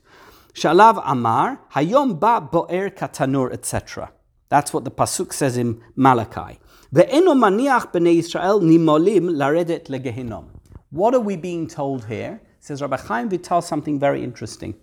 [0.54, 4.12] Shalav Amar, Hayom Ba Bo'er Katanur, etc.
[4.50, 6.60] That's what the Pasuk says in Malachi.
[6.94, 10.48] Ve'eno maniach b'nei nimolim laredet legehinom.
[10.90, 12.42] What are we being told here?
[12.60, 14.76] Says Rabbi Chaim Vital something very interesting.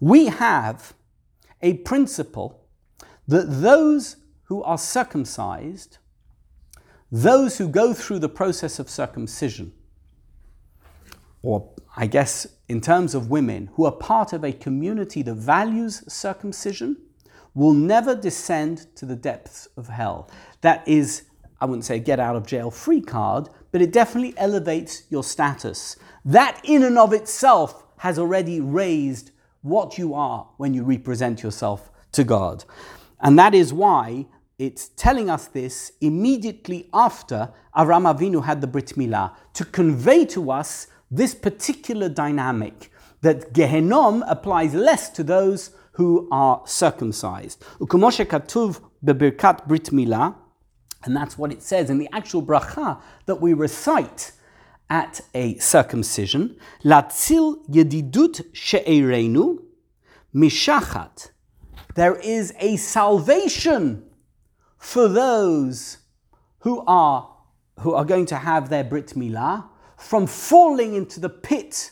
[0.00, 0.94] We have
[1.60, 2.64] a principle
[3.26, 5.98] that those who are circumcised,
[7.14, 9.72] those who go through the process of circumcision,
[11.42, 16.02] or I guess in terms of women who are part of a community that values
[16.12, 16.96] circumcision,
[17.54, 20.28] will never descend to the depths of hell.
[20.62, 21.22] That is,
[21.60, 25.96] I wouldn't say get out of jail free card, but it definitely elevates your status.
[26.24, 29.30] That in and of itself has already raised
[29.62, 32.64] what you are when you represent yourself to God.
[33.20, 34.26] And that is why
[34.58, 40.50] it's telling us this immediately after Avram Avinu had the Brit Milah to convey to
[40.50, 42.90] us this particular dynamic
[43.22, 47.64] that Gehenom applies less to those who are circumcised.
[47.80, 50.34] Ukumoshe katuv bebirkat brit milah,
[51.04, 54.32] and that's what it says in the actual bracha that we recite
[54.90, 56.56] at a circumcision.
[56.84, 59.58] Latzil yedidut she'ereinu
[60.34, 61.30] mishachat.
[61.94, 64.04] There is a salvation
[64.84, 65.96] for those
[66.58, 67.30] who are
[67.80, 69.64] who are going to have their brit milah
[69.96, 71.90] from falling into the pit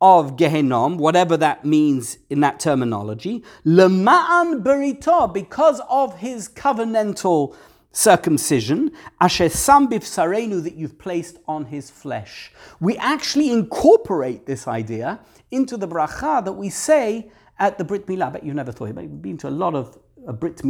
[0.00, 7.54] of Gehenom, whatever that means in that terminology, lema'an berito, because of his covenantal
[7.92, 8.90] circumcision,
[9.20, 12.50] asher sam bifsarenu, that you've placed on his flesh.
[12.80, 15.20] We actually incorporate this idea
[15.52, 17.30] into the bracha that we say
[17.60, 18.32] at the Brit Milah.
[18.32, 19.10] But you've never thought about it.
[19.10, 20.60] You've been to a lot of uh, Brit,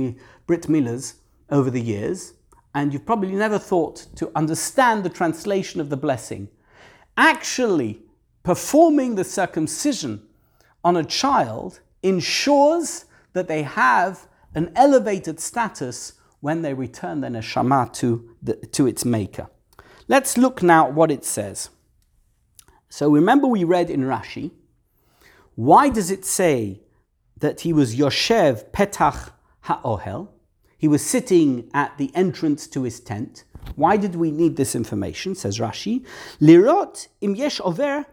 [0.47, 1.15] Brit Milahs
[1.53, 2.35] over the years,
[2.75, 6.49] and you've probably never thought to understand the translation of the blessing
[7.17, 8.03] actually
[8.43, 10.23] performing the circumcision
[10.85, 17.93] on a child ensures that they have an elevated status when they return their neshama
[17.93, 19.49] to, the, to its maker.
[20.09, 21.71] Let's look now at what it says.
[22.89, 24.51] So remember we read in Rashi,
[25.55, 26.81] why does it say
[27.39, 29.31] that he was Yoshev Petach
[29.61, 30.29] Ha'ohel?
[30.83, 33.45] He was sitting at the entrance to his tent.
[33.77, 35.37] Why did we need this information?
[35.37, 36.05] Says Rashi.
[36.41, 38.05] Lirot im yesh over.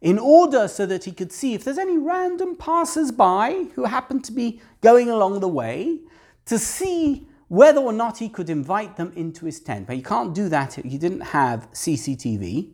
[0.00, 4.32] In order so that he could see if there's any random passers-by who happen to
[4.32, 5.98] be going along the way,
[6.46, 9.86] to see whether or not he could invite them into his tent.
[9.86, 10.76] But he can't do that.
[10.76, 12.70] He didn't have CCTV.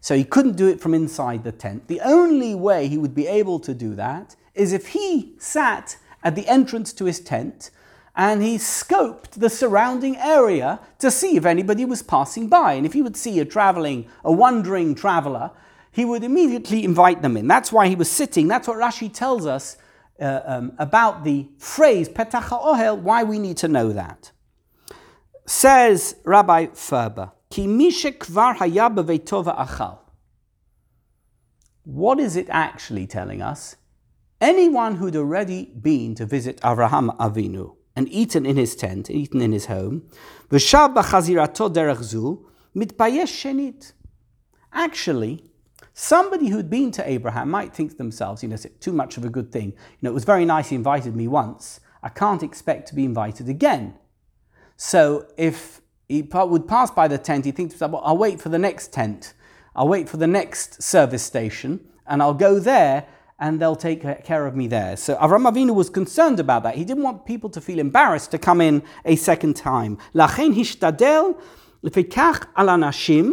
[0.00, 1.88] So he couldn't do it from inside the tent.
[1.88, 6.34] The only way he would be able to do that is if he sat at
[6.34, 7.70] the entrance to his tent
[8.16, 12.74] and he scoped the surrounding area to see if anybody was passing by.
[12.74, 15.52] And if he would see a traveling, a wandering traveler,
[15.92, 17.48] he would immediately invite them in.
[17.48, 18.48] That's why he was sitting.
[18.48, 19.76] That's what Rashi tells us
[20.20, 24.32] uh, um, about the phrase Petach Ohel, why we need to know that.
[25.46, 29.98] Says Rabbi Ferber, Ki achal.
[31.84, 33.76] What is it actually telling us?
[34.40, 39.52] Anyone who'd already been to visit Avraham Avinu and eaten in his tent, eaten in
[39.52, 40.08] his home.
[44.72, 45.44] Actually,
[45.92, 49.26] somebody who'd been to Abraham might think to themselves, you know, it's too much of
[49.26, 49.66] a good thing.
[49.72, 51.80] You know, it was very nice he invited me once.
[52.02, 53.94] I can't expect to be invited again.
[54.78, 58.40] So if he would pass by the tent, he'd think to himself, well, I'll wait
[58.40, 59.34] for the next tent.
[59.76, 63.06] I'll wait for the next service station and I'll go there
[63.40, 64.96] and they'll take care of me there.
[64.96, 66.74] So Avram Avinu was concerned about that.
[66.76, 69.96] He didn't want people to feel embarrassed to come in a second time.
[70.14, 71.40] Lachen hishtadel
[71.82, 73.32] lefikach al anashim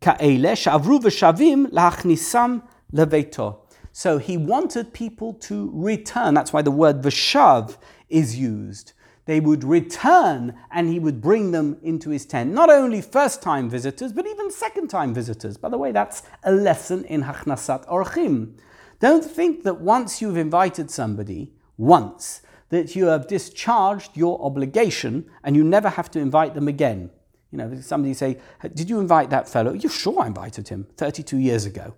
[0.00, 2.62] ka'ele shavru v'shavim lachnisam
[2.92, 3.56] leveto.
[3.92, 6.34] So he wanted people to return.
[6.34, 7.78] That's why the word v'shav
[8.10, 8.92] is used.
[9.24, 12.52] They would return and he would bring them into his tent.
[12.52, 15.56] Not only first time visitors, but even second time visitors.
[15.56, 18.58] By the way, that's a lesson in Hachnasat Orchim
[19.00, 25.56] don't think that once you've invited somebody, once, that you have discharged your obligation and
[25.56, 27.10] you never have to invite them again.
[27.50, 28.38] You know, somebody say,
[28.74, 29.72] Did you invite that fellow?
[29.72, 31.94] You're sure I invited him 32 years ago.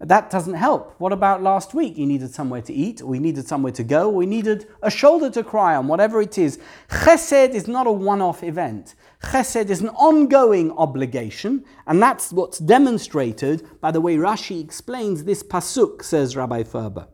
[0.00, 0.94] That doesn't help.
[0.98, 1.96] What about last week?
[1.96, 5.42] He needed somewhere to eat, or needed somewhere to go, or needed a shoulder to
[5.42, 6.60] cry on, whatever it is.
[6.88, 8.94] Chesed is not a one off event.
[9.24, 15.42] Chesed is an ongoing obligation, and that's what's demonstrated by the way Rashi explains this
[15.42, 17.08] pasuk, says Rabbi Ferber.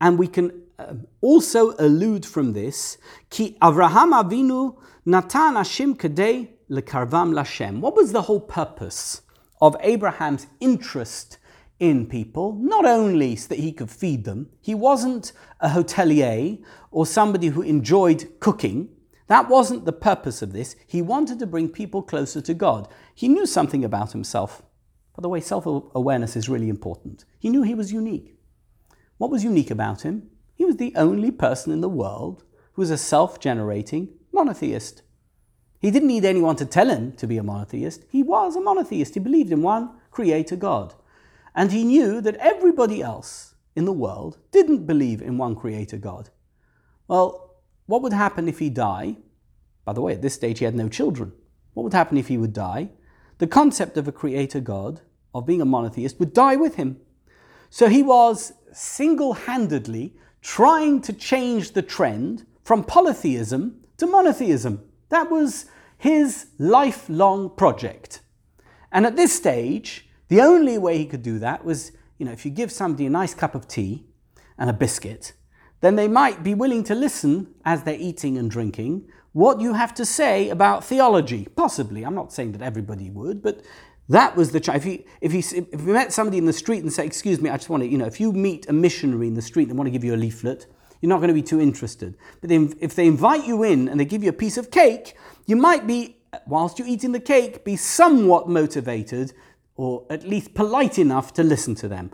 [0.00, 2.98] And we can uh, also allude from this,
[3.30, 7.80] ki Avraham Avinu natan Hashim kadei lekarvam lashem.
[7.80, 9.22] What was the whole purpose
[9.62, 11.38] of Abraham's interest
[11.78, 16.58] in people, not only so that he could feed them, he wasn't a hotelier
[16.90, 18.88] or somebody who enjoyed cooking.
[19.28, 20.74] That wasn't the purpose of this.
[20.88, 22.88] He wanted to bring people closer to God.
[23.14, 24.62] He knew something about himself.
[25.16, 27.24] By the way, self awareness is really important.
[27.38, 28.34] He knew he was unique.
[29.18, 30.28] What was unique about him?
[30.56, 32.42] He was the only person in the world
[32.72, 35.02] who was a self generating monotheist.
[35.82, 38.04] He didn't need anyone to tell him to be a monotheist.
[38.08, 39.14] He was a monotheist.
[39.14, 40.94] He believed in one creator God.
[41.56, 46.30] And he knew that everybody else in the world didn't believe in one creator God.
[47.08, 47.56] Well,
[47.86, 49.16] what would happen if he died?
[49.84, 51.32] By the way, at this stage he had no children.
[51.74, 52.90] What would happen if he would die?
[53.38, 55.00] The concept of a creator God,
[55.34, 57.00] of being a monotheist, would die with him.
[57.70, 64.84] So he was single handedly trying to change the trend from polytheism to monotheism.
[65.12, 65.66] That was
[65.98, 68.22] his lifelong project.
[68.90, 72.46] And at this stage, the only way he could do that was, you know, if
[72.46, 74.06] you give somebody a nice cup of tea
[74.56, 75.34] and a biscuit,
[75.82, 79.92] then they might be willing to listen as they're eating and drinking what you have
[79.96, 81.46] to say about theology.
[81.56, 82.04] Possibly.
[82.04, 83.60] I'm not saying that everybody would, but
[84.08, 86.82] that was the ch- if you if you if you met somebody in the street
[86.82, 89.28] and say, "Excuse me, I just want to," you know, if you meet a missionary
[89.28, 90.66] in the street and want to give you a leaflet,
[91.02, 92.16] you're not going to be too interested.
[92.40, 95.14] But if they invite you in and they give you a piece of cake,
[95.46, 99.34] you might be, whilst you're eating the cake, be somewhat motivated
[99.74, 102.10] or at least polite enough to listen to them.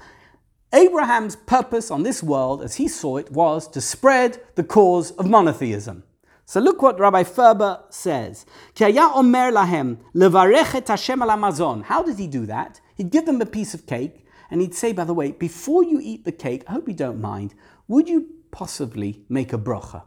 [0.72, 5.26] Abraham's purpose on this world, as he saw it, was to spread the cause of
[5.26, 6.02] monotheism.
[6.46, 8.46] So look what Rabbi Ferber says.
[8.74, 8.86] How
[12.02, 12.80] did he do that?
[12.94, 16.00] He'd give them a piece of cake and he'd say, by the way, before you
[16.02, 17.54] eat the cake, I hope you don't mind,
[17.86, 20.02] would you possibly make a bracha?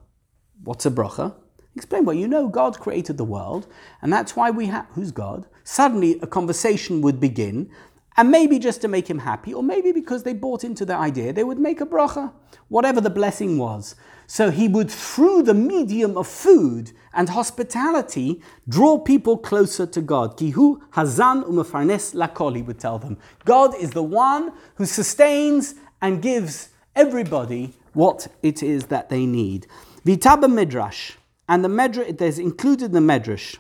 [0.64, 1.36] What's a bracha?
[1.76, 3.68] Explain well, you know God created the world,
[4.02, 5.48] and that's why we have who's God?
[5.64, 7.70] Suddenly a conversation would begin,
[8.18, 11.32] and maybe just to make him happy, or maybe because they bought into the idea,
[11.32, 12.34] they would make a bracha,
[12.68, 13.96] whatever the blessing was.
[14.28, 20.38] So he would, through the medium of food and hospitality, draw people closer to God.
[20.38, 23.18] Kihu hazan umafarnes lakol, he would tell them.
[23.46, 29.68] God is the one who sustains and gives everybody what it is that they need.
[30.06, 31.12] Vitaba Midrash,
[31.48, 33.58] and the Medrash, there's included in the Medrash,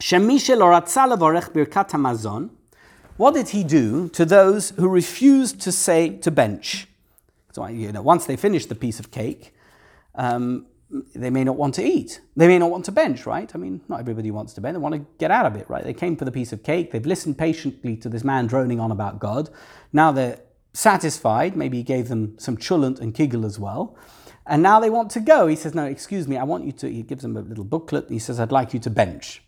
[0.00, 2.50] Shemishel Oratzala Vorech Birkat Hamazon.
[3.16, 6.88] What did he do to those who refused to say to bench?
[7.52, 9.54] So, you know, once they finish the piece of cake,
[10.14, 10.66] um,
[11.14, 12.20] they may not want to eat.
[12.36, 13.50] They may not want to bench, right?
[13.54, 14.74] I mean, not everybody wants to bench.
[14.74, 15.84] They want to get out of it, right?
[15.84, 16.90] They came for the piece of cake.
[16.90, 19.50] They've listened patiently to this man droning on about God.
[19.92, 20.38] Now they're
[20.72, 21.56] satisfied.
[21.56, 23.96] Maybe he gave them some chulant and kigel as well.
[24.46, 25.46] And now they want to go.
[25.46, 26.92] He says, No, excuse me, I want you to.
[26.92, 28.10] He gives them a little booklet.
[28.10, 29.42] He says, I'd like you to bench.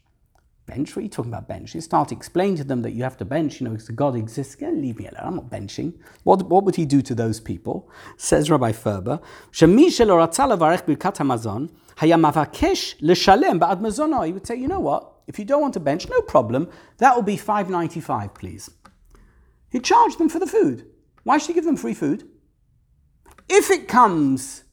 [0.67, 0.97] Bench?
[0.97, 1.75] What are you talking about, bench?
[1.75, 4.57] You start explaining to them that you have to bench, you know, because God exists.
[4.59, 5.23] Yeah, leave me alone.
[5.23, 5.93] I'm not benching.
[6.23, 7.91] What, what would he do to those people?
[8.17, 9.21] Says Rabbi Ferber,
[9.53, 9.97] He would
[14.47, 15.13] say, you know what?
[15.27, 16.71] If you don't want to bench, no problem.
[16.99, 18.71] That will be 5.95, please.
[19.71, 20.87] He charged them for the food.
[21.25, 22.29] Why should he give them free food?
[23.49, 24.65] If it comes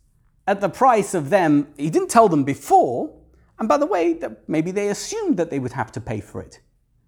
[0.48, 3.14] at the price of them, he didn't tell them before,
[3.60, 6.60] and by the way, maybe they assumed that they would have to pay for it.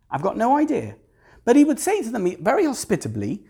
[0.09, 0.95] I've got no idea.
[1.45, 3.43] But he would say to them very hospitably,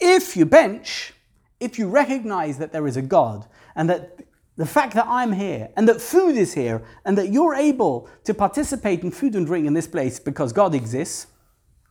[0.00, 1.14] if you bench,
[1.60, 4.20] if you recognize that there is a God and that
[4.56, 8.34] the fact that I'm here and that food is here and that you're able to
[8.34, 11.28] participate in food and drink in this place because God exists,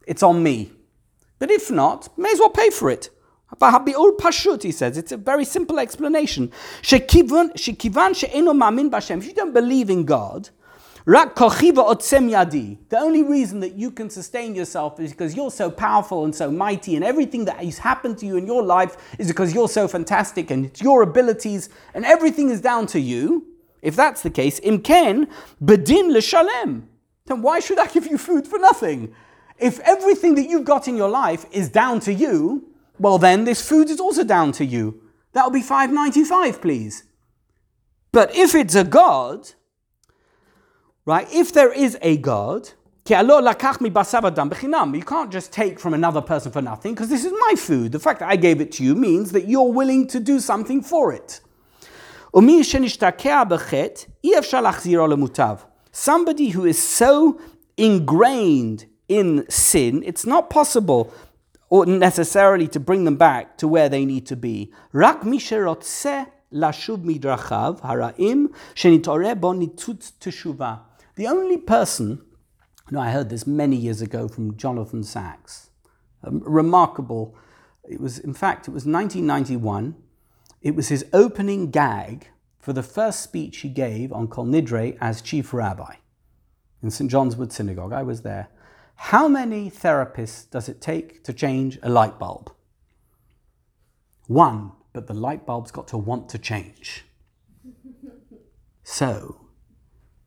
[0.06, 0.72] it's on me.
[1.40, 3.10] But if not, may as well pay for it.
[3.56, 4.98] Pashut, he says.
[4.98, 6.52] It's a very simple explanation.
[6.84, 7.24] If you
[9.34, 10.50] don't believe in God,
[11.06, 16.52] the only reason that you can sustain yourself is because you're so powerful and so
[16.52, 19.88] mighty, and everything that has happened to you in your life is because you're so
[19.88, 23.48] fantastic and it's your abilities, and everything is down to you.
[23.82, 25.30] If that's the case, imken
[25.64, 26.90] bedin l'shalem.
[27.26, 29.16] Then why should I give you food for nothing?
[29.58, 32.67] If everything that you've got in your life is down to you,
[33.00, 35.02] well then this food is also down to you.
[35.34, 37.04] That'll be 5.95, please.
[38.12, 39.52] But if it's a God,
[41.06, 41.28] right?
[41.32, 42.70] If there is a God,
[43.10, 43.16] you
[45.06, 47.92] can't just take from another person for nothing because this is my food.
[47.92, 50.82] The fact that I gave it to you means that you're willing to do something
[50.82, 51.40] for it.
[55.92, 57.40] Somebody who is so
[57.78, 61.14] ingrained in sin, it's not possible
[61.70, 64.72] or necessarily to bring them back to where they need to be.
[64.94, 65.22] Rak
[67.82, 68.54] haraim.
[71.16, 72.22] The only person,
[72.92, 75.70] now I heard this many years ago from Jonathan Sacks,
[76.24, 77.36] um, remarkable.
[77.84, 79.96] It was, in fact, it was 1991.
[80.62, 85.22] It was his opening gag for the first speech he gave on Kol Nidre as
[85.22, 85.96] chief rabbi
[86.82, 87.10] in St.
[87.10, 87.94] John's Wood Synagogue.
[87.94, 88.50] I was there.
[88.98, 92.52] How many therapists does it take to change a light bulb?
[94.26, 97.06] One, but the light bulb's got to want to change.
[98.84, 99.48] So,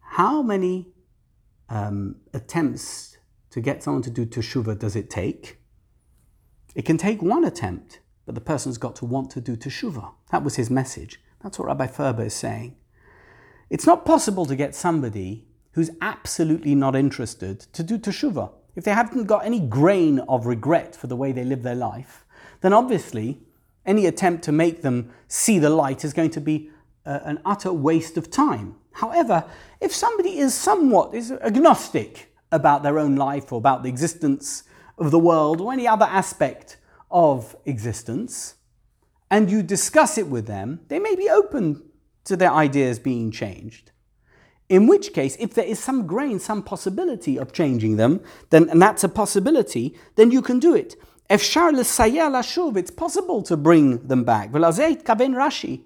[0.00, 0.94] how many
[1.68, 3.18] um, attempts
[3.50, 5.58] to get someone to do teshuva does it take?
[6.74, 10.12] It can take one attempt, but the person's got to want to do teshuva.
[10.30, 11.20] That was his message.
[11.42, 12.76] That's what Rabbi Ferber is saying.
[13.68, 18.52] It's not possible to get somebody who's absolutely not interested to do teshuva.
[18.80, 22.24] If they haven't got any grain of regret for the way they live their life,
[22.62, 23.42] then obviously
[23.84, 26.70] any attempt to make them see the light is going to be
[27.04, 28.76] uh, an utter waste of time.
[28.92, 29.44] However,
[29.82, 34.62] if somebody is somewhat is agnostic about their own life or about the existence
[34.96, 36.78] of the world or any other aspect
[37.10, 38.54] of existence,
[39.30, 41.82] and you discuss it with them, they may be open
[42.24, 43.92] to their ideas being changed.
[44.70, 48.80] In which case, if there is some grain, some possibility of changing them, then and
[48.80, 50.94] that's a possibility, then you can do it.
[51.28, 54.52] It's possible to bring them back.
[54.52, 55.80] Rashi.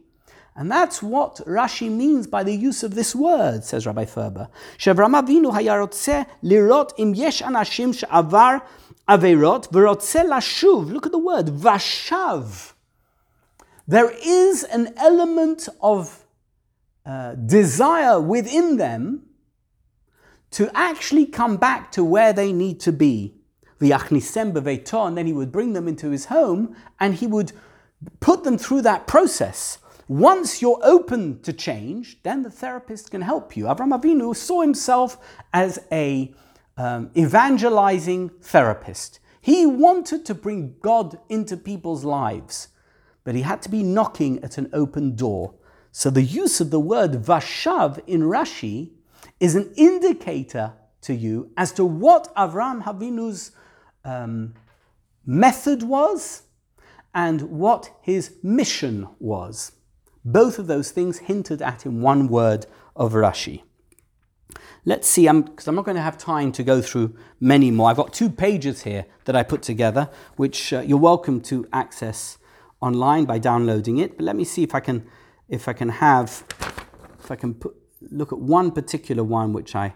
[0.57, 4.49] And that's what Rashi means by the use of this word, says Rabbi Ferber.
[4.76, 8.62] Shevram Avinu hayarotze lirot im yesh anashim she'avar
[9.09, 10.93] averot v'rotze lashuv.
[10.93, 12.74] Look at the word, vashav.
[13.89, 16.24] There is an element of
[17.07, 19.23] uh, desire within them
[20.51, 23.35] to actually come back to where they need to be.
[23.81, 27.53] And then he would bring them into his home and he would
[28.21, 29.79] put them through that process.
[30.07, 33.65] Once you're open to change, then the therapist can help you.
[33.65, 35.19] Avram Avinu saw himself
[35.53, 36.33] as a
[36.77, 39.19] um, evangelizing therapist.
[39.41, 42.69] He wanted to bring God into people's lives,
[43.25, 45.55] but he had to be knocking at an open door.
[45.97, 48.90] So the use of the word vashav in Rashi
[49.38, 50.72] is an indicator
[51.03, 53.53] to you as to what Avram Havinu's
[54.05, 54.55] um,
[55.24, 56.42] method was
[57.14, 59.70] and what his mission was.
[60.24, 62.66] Both of those things hinted at in one word
[62.97, 63.62] of Rashi.
[64.84, 67.88] Let's see, because I'm, I'm, not going to have time to go through many more.
[67.88, 72.38] I've got two pages here that I put together, which uh, you're welcome to access
[72.80, 74.16] online by downloading it.
[74.16, 75.07] But let me see if I can,
[75.49, 76.45] if I can have,
[77.18, 77.76] if I can put,
[78.11, 79.95] look at one particular one which I,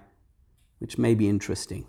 [0.78, 1.86] which may be interesting.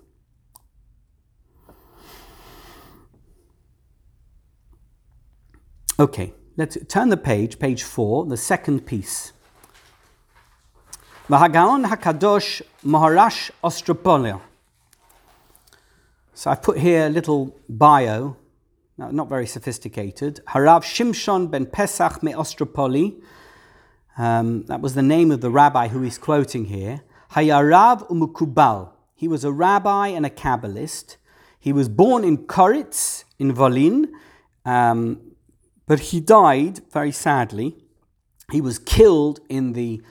[5.99, 9.34] Okay, let's turn the page, page four, the second piece.
[11.30, 14.39] V'hagaon hakadosh Maharash Ostropolia.
[16.34, 18.38] So I've put here a little bio,
[18.97, 20.39] not very sophisticated.
[20.47, 23.22] Harav Shimshon ben Pesach me Ostropoli.
[24.20, 27.04] Um, that was the name of the rabbi who he's quoting here.
[27.32, 28.92] Hayarav umukubal.
[29.16, 31.16] He was a rabbi and a Kabbalist.
[31.58, 34.10] He was born in Koritz in Volin,
[34.66, 35.22] um,
[35.88, 37.78] but he died very sadly.
[38.52, 40.02] He was killed in the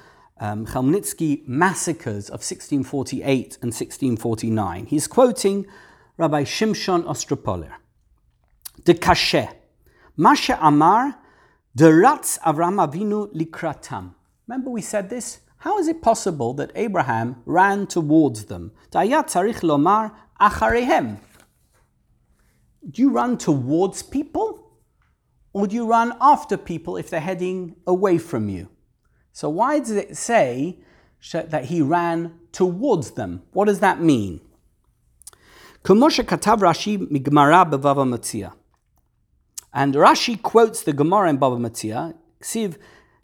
[0.41, 4.87] um, Chmielnicki massacres of 1648 and 1649.
[4.87, 5.67] He's quoting
[6.17, 7.73] Rabbi Shimshon Ostropoler.
[8.85, 9.49] De kashe,
[10.17, 11.19] Masha Amar,
[11.75, 14.15] de Ratz Avram Avinu likratam.
[14.47, 15.41] Remember we said this?
[15.59, 18.73] How is it possible that Abraham ran towards them?
[18.93, 21.19] Lomar acharehem.
[22.91, 24.73] Do you run towards people?
[25.53, 28.69] Or do you run after people if they're heading away from you?
[29.33, 30.79] So why does it say
[31.33, 33.43] that he ran towards them?
[33.53, 34.41] What does that mean?
[39.73, 42.77] And Rashi quotes the Gemara in Baba Metzia, Ksiv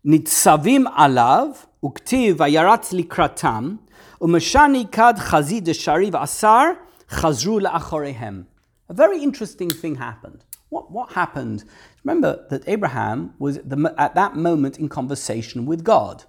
[0.06, 3.78] nitzavim alav, uktiv vayaratz likratam,
[4.20, 6.78] umeshani kad chazi asar,
[7.10, 8.46] chazru la'achorehem.
[8.88, 10.44] A very interesting thing happened.
[10.68, 11.64] What, what happened
[12.04, 16.24] Remember that Abraham was at that moment in conversation with God.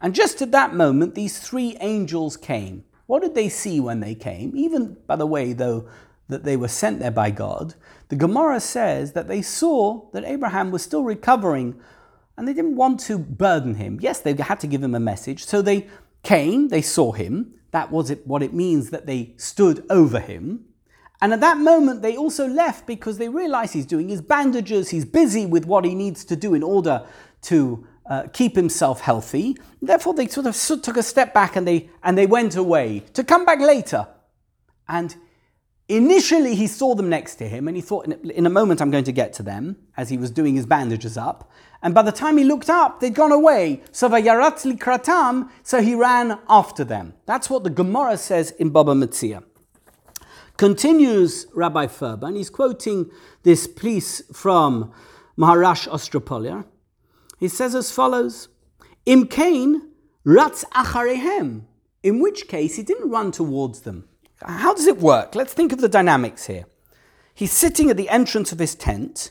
[0.00, 2.84] And just at that moment, these three angels came.
[3.06, 4.56] What did they see when they came?
[4.56, 5.86] Even, by the way, though,
[6.28, 7.74] that they were sent there by God,
[8.14, 11.74] the Gemara says that they saw that Abraham was still recovering
[12.36, 13.98] and they didn't want to burden him.
[14.00, 15.44] Yes, they had to give him a message.
[15.44, 15.88] So they
[16.22, 17.54] came, they saw him.
[17.72, 20.66] That was it, what it means that they stood over him.
[21.20, 25.04] And at that moment, they also left because they realized he's doing his bandages, he's
[25.04, 27.04] busy with what he needs to do in order
[27.42, 29.56] to uh, keep himself healthy.
[29.82, 33.24] Therefore, they sort of took a step back and they, and they went away to
[33.24, 34.06] come back later.
[34.86, 35.16] And
[35.88, 39.04] initially, he saw them next to him and he thought, in a moment, I'm going
[39.04, 41.50] to get to them as he was doing his bandages up.
[41.82, 43.82] And by the time he looked up, they'd gone away.
[43.92, 47.14] So so he ran after them.
[47.26, 49.42] That's what the Gemara says in Baba Metzia.
[50.56, 53.10] Continues Rabbi Ferber, and he's quoting
[53.42, 54.92] this piece from
[55.36, 56.64] Maharash Ostropolia.
[57.38, 58.48] He says as follows
[59.04, 59.90] Im Kain
[60.24, 61.64] ratz acharehem,
[62.02, 64.08] in which case he didn't run towards them.
[64.46, 65.34] How does it work?
[65.34, 66.66] Let's think of the dynamics here.
[67.34, 69.30] He's sitting at the entrance of his tent,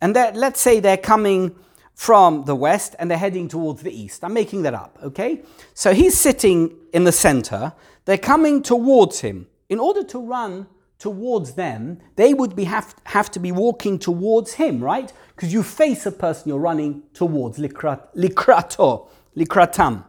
[0.00, 1.54] and let's say they're coming
[1.94, 4.24] from the west and they're heading towards the east.
[4.24, 5.42] I'm making that up, okay?
[5.74, 7.72] So he's sitting in the center,
[8.04, 10.66] they're coming towards him in order to run
[10.98, 15.12] towards them, they would be have, have to be walking towards him, right?
[15.34, 20.04] Because you face a person you're running towards, likrat, likrato, likratam.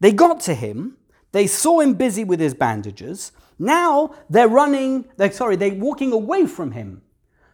[0.00, 0.96] They got to him,
[1.32, 3.32] they saw him busy with his bandages.
[3.58, 7.02] Now they're running, they're, sorry, they're walking away from him.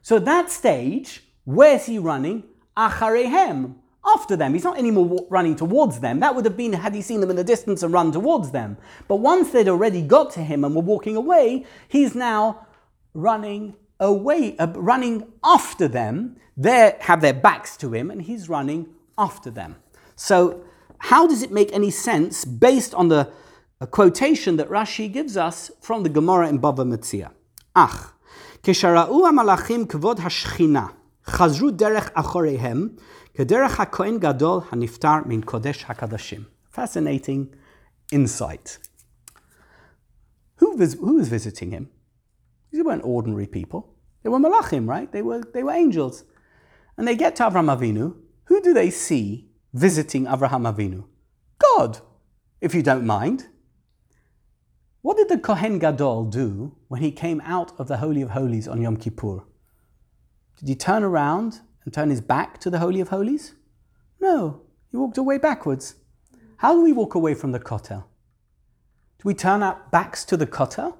[0.03, 2.45] So at that stage, where's he running?
[2.77, 3.75] Acharehem,
[4.07, 4.55] after them.
[4.55, 6.21] He's not anymore running towards them.
[6.21, 8.79] That would have been had he seen them in the distance and run towards them.
[9.09, 12.67] But once they'd already got to him and were walking away, he's now
[13.13, 16.37] running away, uh, running after them.
[16.57, 19.77] They have their backs to him, and he's running after them.
[20.17, 20.65] So,
[21.05, 23.33] how does it make any sense based on the
[23.88, 27.32] quotation that Rashi gives us from the Gemara in Bava Metzia?
[27.76, 28.14] Ach,
[28.64, 30.88] כששראו המלאכים כבוד השכינה,
[31.26, 32.90] חזרו דרך אחוריהם,
[33.38, 36.46] Kederach HaKohen Gadol HaNiftar Min Kodesh HaKadashim.
[36.70, 37.54] Fascinating
[38.10, 38.78] insight.
[40.58, 41.90] Who, vis- who was visiting him?
[42.72, 43.94] These weren't ordinary people.
[44.24, 45.12] They were malachim, right?
[45.12, 46.24] They were, they were angels.
[46.98, 48.16] And they get to Avraham Avinu.
[48.46, 51.04] Who do they see visiting Avraham Avinu?
[51.60, 52.00] God,
[52.62, 53.48] if you don't mind.
[55.03, 58.69] What did the Kohen Gadol do when he came out of the Holy of Holies
[58.69, 59.45] on Yom Kippur?
[60.59, 63.55] Did he turn around and turn his back to the Holy of Holies?
[64.21, 65.95] No, he walked away backwards.
[66.59, 68.05] How do we walk away from the kotel?
[69.19, 70.97] Do we turn our backs to the kotel?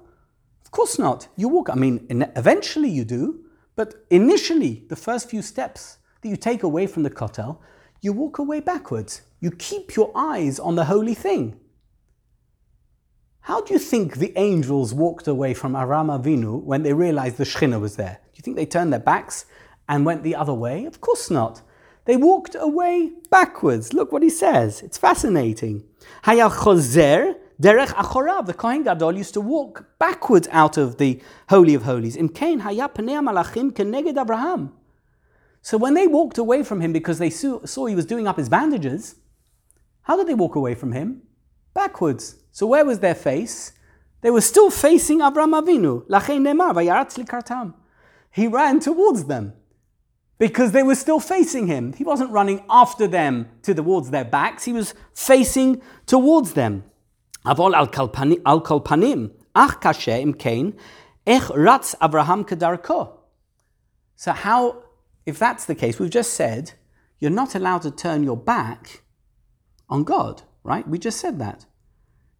[0.65, 1.27] Of course not.
[1.35, 3.45] You walk, I mean, eventually you do,
[3.75, 7.59] but initially, the first few steps that you take away from the kotel,
[8.01, 9.21] you walk away backwards.
[9.39, 11.59] You keep your eyes on the holy thing.
[13.45, 17.43] How do you think the angels walked away from Avram Avinu when they realized the
[17.43, 18.19] Shekhinah was there?
[18.33, 19.45] Do you think they turned their backs
[19.89, 20.85] and went the other way?
[20.85, 21.63] Of course not.
[22.05, 23.93] They walked away backwards.
[23.93, 24.83] Look what he says.
[24.83, 25.83] It's fascinating.
[26.25, 28.45] Hayal chozer derech achorav.
[28.45, 31.19] The Kohen Gadol used to walk backwards out of the
[31.49, 32.15] Holy of Holies.
[32.15, 34.73] Im kain malachim keneged Abraham.
[35.63, 38.49] So when they walked away from him because they saw he was doing up his
[38.49, 39.15] bandages,
[40.03, 41.23] how did they walk away from him?
[41.73, 42.35] Backwards.
[42.51, 43.73] So where was their face?
[44.21, 46.05] They were still facing Abraham Avinu.
[48.31, 49.53] He ran towards them
[50.37, 51.93] because they were still facing him.
[51.93, 54.63] He wasn't running after them to towards their backs.
[54.63, 56.83] He was facing towards them.
[57.45, 57.87] Avol al
[59.55, 60.73] ach kashe im kain
[61.25, 63.17] ech ratz Abraham kedarko.
[64.15, 64.83] So how
[65.25, 66.73] if that's the case, we've just said
[67.19, 69.03] you're not allowed to turn your back
[69.89, 70.87] on God, right?
[70.87, 71.65] We just said that.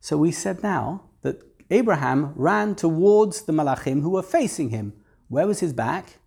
[0.02, 4.94] So we said now that Abraham ran towards the Malachim who were facing him.
[5.30, 6.18] Where was his back?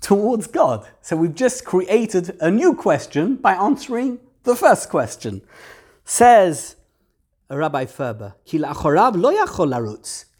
[0.00, 0.88] Towards God.
[1.02, 5.42] So we've just created a new question by answering the first question.
[6.04, 6.76] Says
[7.50, 8.58] Rabbi Ferber, he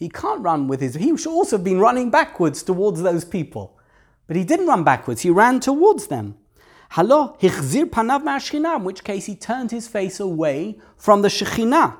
[0.08, 3.78] can't run with his, he should also have been running backwards towards those people.
[4.26, 6.38] But he didn't run backwards, he ran towards them.
[6.90, 11.96] Halo hichzir panav ma'ashchina, in which case he turned his face away from the Shekhinah.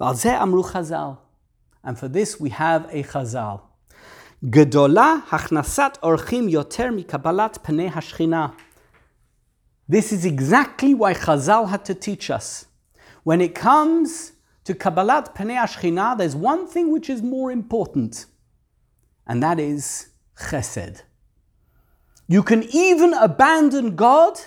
[0.00, 1.18] amru chazal.
[1.82, 3.62] And for this we have a chazal.
[4.44, 8.54] Gedola hachnasat orchim yoter mikabalat pnei hashchina.
[9.88, 12.66] This is exactly why Chazal had to teach us.
[13.22, 14.32] When it comes
[14.64, 18.26] to Kabbalat Pnei Ashchina, there's one thing which is more important,
[19.28, 21.02] and that is Chesed.
[22.28, 24.40] You can even abandon God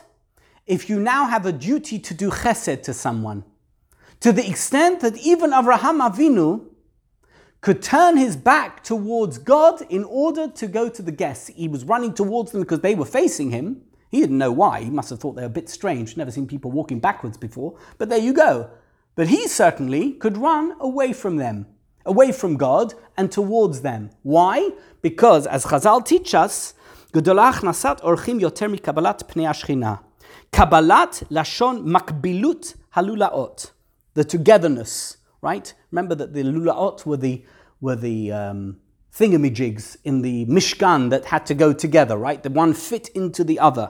[0.67, 3.43] if you now have a duty to do chesed to someone.
[4.19, 6.65] To the extent that even Avraham Avinu
[7.61, 11.47] could turn his back towards God in order to go to the guests.
[11.47, 13.81] He was running towards them because they were facing him.
[14.09, 14.81] He didn't know why.
[14.81, 17.77] He must have thought they were a bit strange, never seen people walking backwards before.
[17.97, 18.69] But there you go.
[19.15, 21.67] But he certainly could run away from them,
[22.05, 24.09] away from God and towards them.
[24.23, 24.69] Why?
[25.01, 26.73] Because as Chazal teach us,
[27.14, 29.94] גדולה הכנסת אורחים יותר מקבלת פני השכינה.
[30.50, 33.72] קבלת לשון מקבילות הלולאות.
[34.18, 35.74] The togetherness, right?
[35.92, 37.42] Remember that the lulaot were the,
[37.80, 38.76] were the um,
[39.18, 42.42] thingamajigs in the Mishkan that had to go together, right?
[42.42, 43.88] The one fit into the other.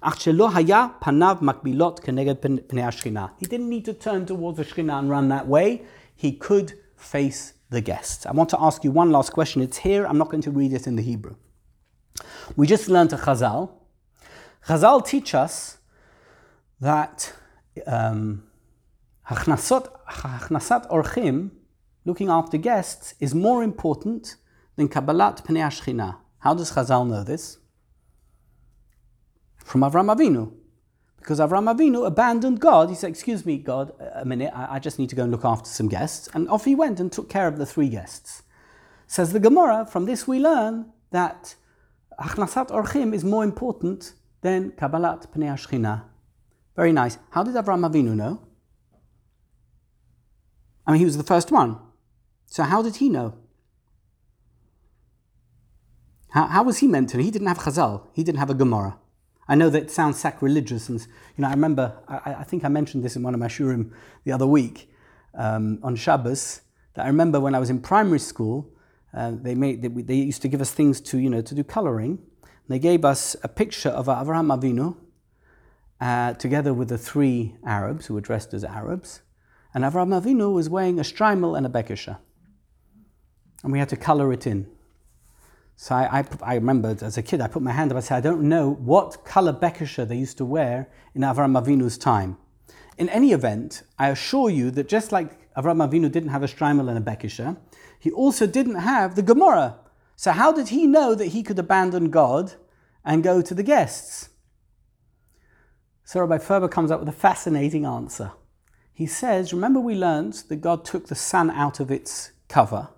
[0.00, 2.34] אך שלא היה פניו מקבילות כנגד
[2.66, 3.26] פני השכינה.
[3.40, 5.82] He didn't need to turn towards the Shekhinah and run that way.
[6.16, 8.26] He could face the guests.
[8.26, 9.62] I want to ask you one last question.
[9.62, 10.06] It's here.
[10.06, 11.36] I'm not going to read it in the Hebrew.
[12.55, 13.71] We just learned a Chazal.
[14.67, 15.77] Chazal teach us
[16.79, 17.33] that
[17.87, 18.43] um,
[20.89, 21.51] orchim,
[22.05, 24.35] looking after guests, is more important
[24.75, 26.15] than Kabbalat Pnei.
[26.39, 27.57] How does Chazal know this?
[29.57, 30.53] From Avram Avinu.
[31.17, 32.89] Because Avram Avinu abandoned God.
[32.89, 35.69] He said, Excuse me, God, a minute, I just need to go and look after
[35.69, 36.29] some guests.
[36.33, 38.43] And off he went and took care of the three guests.
[39.05, 41.55] Says the Gemara, from this we learn that
[42.19, 46.03] Achnasat Orchim is more important than Kabbalat Pnei Ashchina.
[46.75, 47.17] Very nice.
[47.31, 48.41] How did Avraham Avinu know?
[50.85, 51.77] I mean, he was the first one.
[52.45, 53.35] So how did he know?
[56.29, 57.21] How, how was he meant to?
[57.21, 58.07] He didn't have Chazal.
[58.13, 58.97] He didn't have a Gemara.
[59.47, 60.99] I know that sounds sacrilegious, and
[61.35, 61.97] you know, I remember.
[62.07, 63.91] I, I think I mentioned this in one of my shurim
[64.23, 64.91] the other week
[65.33, 66.61] um, on Shabbos.
[66.93, 68.71] That I remember when I was in primary school,
[69.13, 71.63] uh, they, made, they, they, used to give us things to, you know, to do
[71.63, 72.19] coloring.
[72.67, 74.95] They gave us a picture of Avraham Avinu
[75.99, 79.21] uh, together with the three Arabs who were dressed as Arabs.
[79.73, 82.19] And Avraham Avinu was wearing a shtreimel and a bekisha.
[83.63, 84.67] And we had to color it in.
[85.75, 88.17] So I, I, I remember as a kid, I put my hand up, I said,
[88.17, 92.37] I don't know what color bekisha they used to wear in Avraham Avinu's time.
[92.97, 96.89] In any event, I assure you that just like Avraham Avinu didn't have a shtreimel
[96.89, 97.57] and a bekisha,
[97.99, 99.77] he also didn't have the Gemara.
[100.15, 102.53] So, how did he know that he could abandon God
[103.03, 104.29] and go to the guests?
[106.05, 108.31] So, Rabbi Ferber comes up with a fascinating answer.
[108.93, 112.89] He says, Remember, we learned that God took the sun out of its cover,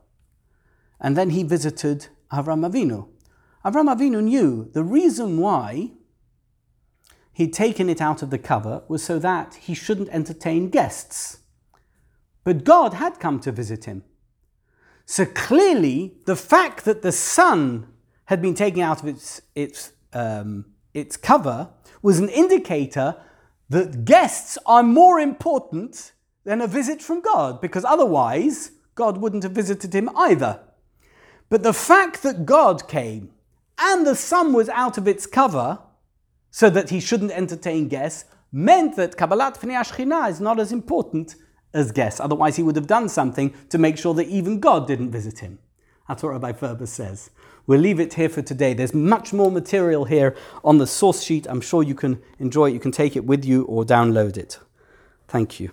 [1.00, 3.08] and then he visited Avram Avinu.
[3.66, 5.92] Avram Avinu knew the reason why
[7.34, 11.40] he'd taken it out of the cover was so that he shouldn't entertain guests.
[12.44, 14.04] But God had come to visit him.
[15.12, 17.86] So clearly, the fact that the sun
[18.28, 21.68] had been taken out of its, its um, its cover
[22.02, 23.18] was an indicator
[23.68, 26.14] that guests are more important
[26.46, 30.62] than a visit from God, because otherwise, God wouldn't have visited him either.
[31.50, 33.32] But the fact that God came
[33.78, 35.80] and the sun was out of its cover,
[36.52, 41.36] so that he shouldn't entertain guests, meant that Kabbalat Pnei Ashchina is not as important
[41.74, 42.20] as guests.
[42.20, 45.60] Otherwise, he would have done something to make sure that even God didn't visit him.
[46.08, 47.30] That's what Rabbi Ferber says.
[47.68, 48.74] We'll leave it here for today.
[48.74, 51.48] There's much more material here on the source sheet.
[51.50, 52.74] I'm sure you can enjoy it.
[52.74, 54.60] You can take it with you or download it.
[55.28, 55.72] Thank you.